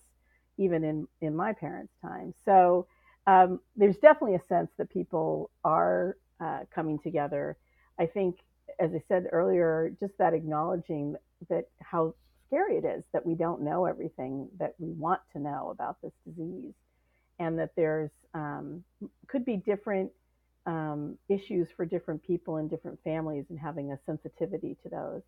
even 0.65 0.84
in, 0.84 1.08
in 1.21 1.36
my 1.36 1.52
parents' 1.54 1.93
time. 2.02 2.34
So 2.45 2.88
um, 3.28 3.60
there's 3.80 3.97
definitely 3.97 4.36
a 4.36 4.45
sense 4.47 4.71
that 4.78 4.89
people 4.89 5.50
are 5.63 6.17
uh, 6.45 6.62
coming 6.74 6.97
together. 7.00 7.58
I 8.00 8.06
think, 8.06 8.34
as 8.80 8.91
I 8.93 9.02
said 9.08 9.24
earlier, 9.32 9.74
just 10.00 10.15
that 10.17 10.34
acknowledging 10.34 11.15
that 11.50 11.65
how 11.91 12.13
scary 12.47 12.76
it 12.78 12.86
is 12.86 13.04
that 13.13 13.26
we 13.26 13.36
don't 13.36 13.62
know 13.62 13.86
everything 13.86 14.47
that 14.60 14.74
we 14.78 14.91
want 15.06 15.21
to 15.34 15.39
know 15.39 15.69
about 15.76 15.95
this 16.02 16.15
disease, 16.28 16.74
and 17.39 17.58
that 17.60 17.71
there's 17.76 18.12
um, 18.34 18.84
could 19.28 19.45
be 19.45 19.58
different 19.58 20.12
um, 20.65 21.17
issues 21.28 21.67
for 21.76 21.86
different 21.86 22.21
people 22.30 22.58
and 22.58 22.69
different 22.69 23.00
families, 23.04 23.45
and 23.50 23.60
having 23.60 23.91
a 23.91 24.00
sensitivity 24.06 24.78
to 24.84 24.89
those. 24.89 25.21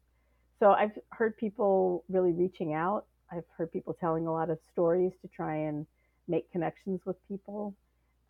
So 0.60 0.72
I've 0.72 0.98
heard 1.10 1.36
people 1.38 2.04
really 2.10 2.32
reaching 2.32 2.74
out. 2.74 3.06
I've 3.34 3.46
heard 3.58 3.72
people 3.72 3.96
telling 4.00 4.28
a 4.28 4.32
lot 4.32 4.50
of 4.50 4.60
stories 4.72 5.12
to 5.22 5.28
try 5.28 5.56
and 5.56 5.86
make 6.28 6.52
connections 6.52 7.02
with 7.06 7.16
people. 7.28 7.76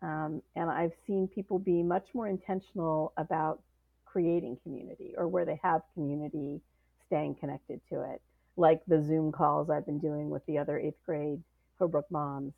Um, 0.02 0.42
and 0.56 0.70
I've 0.70 0.92
seen 1.06 1.28
people 1.28 1.58
be 1.58 1.82
much 1.82 2.06
more 2.14 2.28
intentional 2.28 3.12
about 3.16 3.62
creating 4.04 4.58
community 4.62 5.14
or 5.16 5.28
where 5.28 5.44
they 5.44 5.60
have 5.62 5.82
community, 5.94 6.60
staying 7.06 7.36
connected 7.36 7.80
to 7.90 8.02
it 8.02 8.20
like 8.56 8.80
the 8.86 9.02
Zoom 9.02 9.32
calls 9.32 9.70
I've 9.70 9.86
been 9.86 9.98
doing 9.98 10.30
with 10.30 10.44
the 10.46 10.58
other 10.58 10.78
eighth 10.78 10.98
grade 11.04 11.42
Hillbrook 11.80 12.04
moms, 12.10 12.52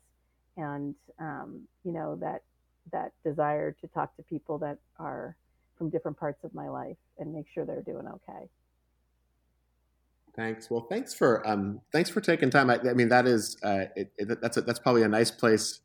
and 0.55 0.95
um, 1.19 1.61
you 1.83 1.91
know 1.91 2.15
that 2.21 2.43
that 2.91 3.13
desire 3.23 3.71
to 3.81 3.87
talk 3.87 4.15
to 4.15 4.23
people 4.23 4.57
that 4.59 4.77
are 4.97 5.35
from 5.77 5.89
different 5.89 6.17
parts 6.17 6.43
of 6.43 6.53
my 6.53 6.69
life 6.69 6.97
and 7.19 7.33
make 7.33 7.45
sure 7.53 7.65
they're 7.65 7.81
doing 7.81 8.07
okay. 8.07 8.47
Thanks. 10.37 10.69
Well, 10.69 10.85
thanks 10.87 11.15
for 11.15 11.45
um, 11.49 11.81
thanks 11.91 12.11
for 12.11 12.21
taking 12.21 12.51
time. 12.51 12.69
I, 12.69 12.79
I 12.87 12.93
mean, 12.93 13.09
that 13.09 13.25
is 13.25 13.57
uh, 13.63 13.85
it, 13.95 14.11
it, 14.17 14.39
that's 14.39 14.57
a, 14.57 14.61
that's 14.61 14.77
probably 14.77 15.01
a 15.01 15.07
nice 15.07 15.31
place 15.31 15.79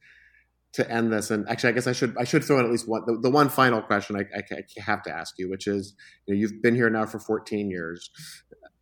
to 0.75 0.91
end 0.91 1.11
this. 1.11 1.31
And 1.31 1.49
actually, 1.49 1.71
I 1.71 1.73
guess 1.73 1.87
I 1.87 1.93
should 1.93 2.15
I 2.19 2.25
should 2.25 2.45
throw 2.45 2.59
in 2.59 2.67
at 2.67 2.71
least 2.71 2.87
one 2.87 3.03
the, 3.07 3.19
the 3.19 3.31
one 3.31 3.49
final 3.49 3.81
question 3.81 4.15
I, 4.17 4.25
I, 4.37 4.43
I, 4.53 4.81
have 4.83 5.03
to 5.05 5.11
ask 5.11 5.39
you, 5.39 5.49
which 5.49 5.67
is 5.67 5.95
you 6.27 6.35
know, 6.35 6.41
you've 6.41 6.61
been 6.61 6.75
here 6.75 6.91
now 6.91 7.07
for 7.07 7.19
14 7.19 7.71
years 7.71 8.11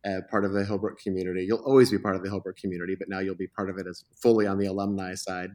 uh, 0.05 0.19
part 0.29 0.43
of 0.43 0.51
the 0.51 0.63
Hillbrook 0.65 0.97
community. 1.01 1.45
You'll 1.47 1.63
always 1.63 1.89
be 1.89 1.97
part 1.97 2.17
of 2.17 2.23
the 2.23 2.29
Hillbrook 2.29 2.57
community, 2.57 2.95
but 2.99 3.07
now 3.07 3.19
you'll 3.19 3.35
be 3.35 3.47
part 3.47 3.69
of 3.69 3.77
it 3.77 3.87
as 3.87 4.03
fully 4.21 4.47
on 4.47 4.57
the 4.57 4.65
alumni 4.65 5.15
side. 5.15 5.51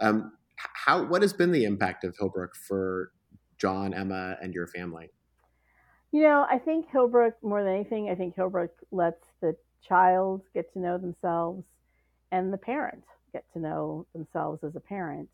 Um, 0.00 0.32
how 0.56 1.04
what 1.04 1.22
has 1.22 1.32
been 1.32 1.52
the 1.52 1.64
impact 1.64 2.04
of 2.04 2.14
Hillbrook 2.20 2.54
for 2.68 3.12
John, 3.56 3.94
Emma, 3.94 4.36
and 4.42 4.52
your 4.52 4.66
family? 4.66 5.08
You 6.14 6.22
know, 6.22 6.46
I 6.48 6.58
think 6.58 6.86
Hillbrook 6.92 7.32
more 7.42 7.64
than 7.64 7.74
anything. 7.74 8.08
I 8.08 8.14
think 8.14 8.36
Hillbrook 8.36 8.68
lets 8.92 9.26
the 9.40 9.56
child 9.82 10.42
get 10.54 10.72
to 10.74 10.78
know 10.78 10.96
themselves, 10.96 11.64
and 12.30 12.52
the 12.52 12.56
parent 12.56 13.02
get 13.32 13.44
to 13.54 13.58
know 13.58 14.06
themselves 14.12 14.62
as 14.62 14.76
a 14.76 14.80
parent. 14.80 15.28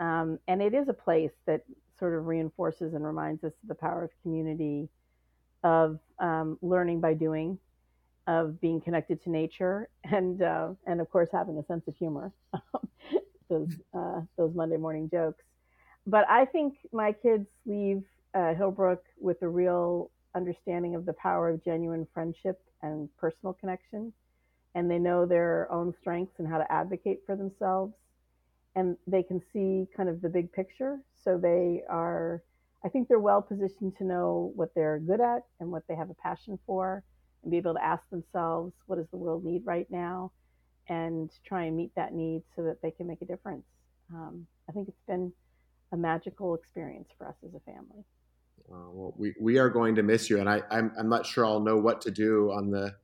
Um, 0.00 0.40
and 0.48 0.60
it 0.60 0.74
is 0.74 0.88
a 0.88 0.92
place 0.92 1.30
that 1.46 1.62
sort 2.00 2.14
of 2.16 2.26
reinforces 2.26 2.94
and 2.94 3.06
reminds 3.06 3.44
us 3.44 3.52
of 3.62 3.68
the 3.68 3.76
power 3.76 4.02
of 4.02 4.10
community, 4.22 4.88
of 5.62 6.00
um, 6.18 6.58
learning 6.62 7.00
by 7.00 7.14
doing, 7.14 7.56
of 8.26 8.60
being 8.60 8.80
connected 8.80 9.22
to 9.22 9.30
nature 9.30 9.88
and 10.10 10.42
uh, 10.42 10.70
and 10.88 11.00
of 11.00 11.08
course 11.10 11.28
having 11.32 11.58
a 11.58 11.64
sense 11.66 11.86
of 11.86 11.94
humor. 11.94 12.32
those 13.48 13.70
uh, 13.94 14.22
those 14.36 14.52
Monday 14.52 14.78
morning 14.78 15.08
jokes. 15.08 15.44
But 16.08 16.28
I 16.28 16.44
think 16.44 16.74
my 16.90 17.12
kids 17.12 17.46
leave 17.66 18.02
uh, 18.34 18.54
Hillbrook 18.54 18.98
with 19.18 19.42
a 19.42 19.48
real 19.48 20.10
understanding 20.34 20.94
of 20.94 21.06
the 21.06 21.14
power 21.14 21.48
of 21.48 21.64
genuine 21.64 22.06
friendship 22.12 22.60
and 22.82 23.08
personal 23.16 23.52
connection, 23.54 24.12
and 24.74 24.90
they 24.90 24.98
know 24.98 25.26
their 25.26 25.70
own 25.72 25.94
strengths 26.00 26.38
and 26.38 26.46
how 26.46 26.58
to 26.58 26.72
advocate 26.72 27.20
for 27.26 27.34
themselves, 27.36 27.94
and 28.76 28.96
they 29.06 29.22
can 29.22 29.40
see 29.52 29.86
kind 29.96 30.08
of 30.08 30.20
the 30.20 30.28
big 30.28 30.52
picture. 30.52 31.00
So 31.24 31.38
they 31.38 31.82
are, 31.88 32.42
I 32.84 32.88
think, 32.88 33.08
they're 33.08 33.18
well 33.18 33.42
positioned 33.42 33.96
to 33.98 34.04
know 34.04 34.52
what 34.54 34.74
they're 34.74 34.98
good 34.98 35.20
at 35.20 35.44
and 35.58 35.72
what 35.72 35.82
they 35.88 35.96
have 35.96 36.10
a 36.10 36.14
passion 36.14 36.58
for, 36.66 37.02
and 37.42 37.50
be 37.50 37.56
able 37.56 37.74
to 37.74 37.84
ask 37.84 38.08
themselves, 38.10 38.74
what 38.86 38.96
does 38.96 39.08
the 39.10 39.16
world 39.16 39.44
need 39.44 39.62
right 39.64 39.90
now, 39.90 40.30
and 40.88 41.30
try 41.44 41.64
and 41.64 41.76
meet 41.76 41.94
that 41.96 42.12
need 42.14 42.42
so 42.54 42.62
that 42.62 42.80
they 42.82 42.90
can 42.90 43.06
make 43.06 43.22
a 43.22 43.26
difference. 43.26 43.66
Um, 44.12 44.46
I 44.68 44.72
think 44.72 44.88
it's 44.88 45.02
been 45.06 45.32
a 45.92 45.96
magical 45.96 46.54
experience 46.54 47.08
for 47.16 47.26
us 47.26 47.34
as 47.44 47.54
a 47.54 47.60
family. 47.60 48.04
Uh, 48.70 48.90
well, 48.92 49.14
we, 49.16 49.34
we 49.40 49.58
are 49.58 49.70
going 49.70 49.94
to 49.94 50.02
miss 50.02 50.28
you, 50.28 50.40
and 50.40 50.48
I, 50.48 50.62
I'm, 50.70 50.92
I'm 50.98 51.08
not 51.08 51.24
sure 51.24 51.46
I'll 51.46 51.60
know 51.60 51.78
what 51.78 52.00
to 52.02 52.10
do 52.10 52.52
on 52.52 52.70
the 52.70 52.94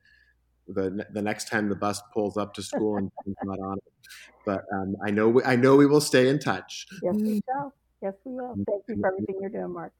the 0.67 1.07
the 1.13 1.21
next 1.21 1.49
time 1.49 1.69
the 1.69 1.75
bus 1.75 2.01
pulls 2.13 2.39
up 2.39 2.55
to 2.55 2.63
school 2.63 2.97
and 2.97 3.11
I'm 3.27 3.49
not 3.49 3.61
on 3.61 3.77
it. 3.79 3.93
But 4.47 4.65
um, 4.73 4.97
I 5.05 5.11
know 5.11 5.29
we, 5.29 5.43
I 5.45 5.57
know 5.57 5.77
we 5.77 5.87
will 5.87 6.01
stay 6.01 6.29
in 6.29 6.39
touch. 6.39 6.87
Yes, 7.03 7.15
we 7.15 7.43
will. 7.47 7.73
Yes, 8.03 8.15
we 8.25 8.33
will. 8.33 8.55
Thank 8.67 8.83
you 8.89 8.97
for 9.01 9.09
everything 9.09 9.37
you're 9.41 9.51
doing, 9.51 9.73
Mark. 9.73 9.93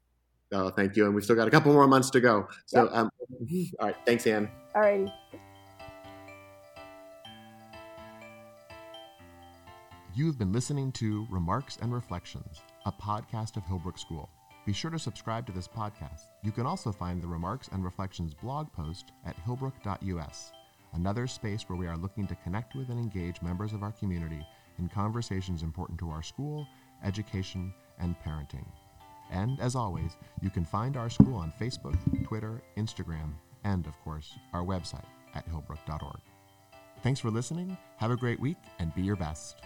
Oh, 0.53 0.71
thank 0.71 0.97
you, 0.97 1.07
and 1.07 1.15
we've 1.15 1.25
still 1.25 1.37
got 1.37 1.49
a 1.49 1.51
couple 1.51 1.73
more 1.73 1.87
months 1.87 2.11
to 2.11 2.21
go. 2.21 2.47
So, 2.67 2.85
yep. 2.85 2.93
um, 2.93 3.11
all 3.81 3.87
right, 3.87 3.97
thanks, 4.05 4.27
Ann. 4.27 4.51
All 4.75 4.83
righty. 4.83 5.11
You've 10.15 10.39
been 10.39 10.53
listening 10.53 10.93
to 10.93 11.27
Remarks 11.29 11.79
and 11.83 11.93
Reflections, 11.93 12.61
a 12.87 12.93
podcast 12.93 13.57
of 13.57 13.65
Hillbrook 13.65 13.99
School. 13.99 14.31
Be 14.65 14.73
sure 14.73 14.91
to 14.91 14.99
subscribe 14.99 15.47
to 15.47 15.53
this 15.53 15.69
podcast. 15.69 16.29
You 16.43 16.51
can 16.51 16.65
also 16.65 16.91
find 16.91 17.21
the 17.21 17.27
Remarks 17.27 17.69
and 17.73 17.85
Reflections 17.85 18.33
blog 18.33 18.73
post 18.73 19.13
at 19.27 19.37
hillbrook.us, 19.45 20.53
another 20.95 21.27
space 21.27 21.69
where 21.69 21.79
we 21.79 21.87
are 21.87 21.99
looking 21.99 22.27
to 22.27 22.35
connect 22.37 22.75
with 22.75 22.89
and 22.89 22.99
engage 22.99 23.43
members 23.43 23.75
of 23.75 23.83
our 23.83 23.93
community 23.93 24.41
in 24.79 24.89
conversations 24.89 25.63
important 25.63 25.99
to 25.99 26.11
our 26.11 26.23
school, 26.23 26.67
education, 27.05 27.75
and 27.99 28.17
parenting. 28.25 28.67
And 29.31 29.61
as 29.61 29.77
always, 29.77 30.17
you 30.41 30.49
can 30.49 30.65
find 30.65 30.97
our 30.97 31.11
school 31.11 31.37
on 31.37 31.53
Facebook, 31.61 31.97
Twitter, 32.25 32.63
Instagram, 32.79 33.35
and 33.65 33.87
of 33.87 34.01
course, 34.01 34.33
our 34.55 34.63
website 34.63 35.05
at 35.35 35.47
hillbrook.org. 35.51 36.21
Thanks 37.03 37.21
for 37.21 37.31
listening, 37.31 37.77
have 37.99 38.11
a 38.11 38.17
great 38.17 38.41
week, 38.41 38.57
and 38.79 38.95
be 38.95 39.03
your 39.03 39.17
best. 39.17 39.61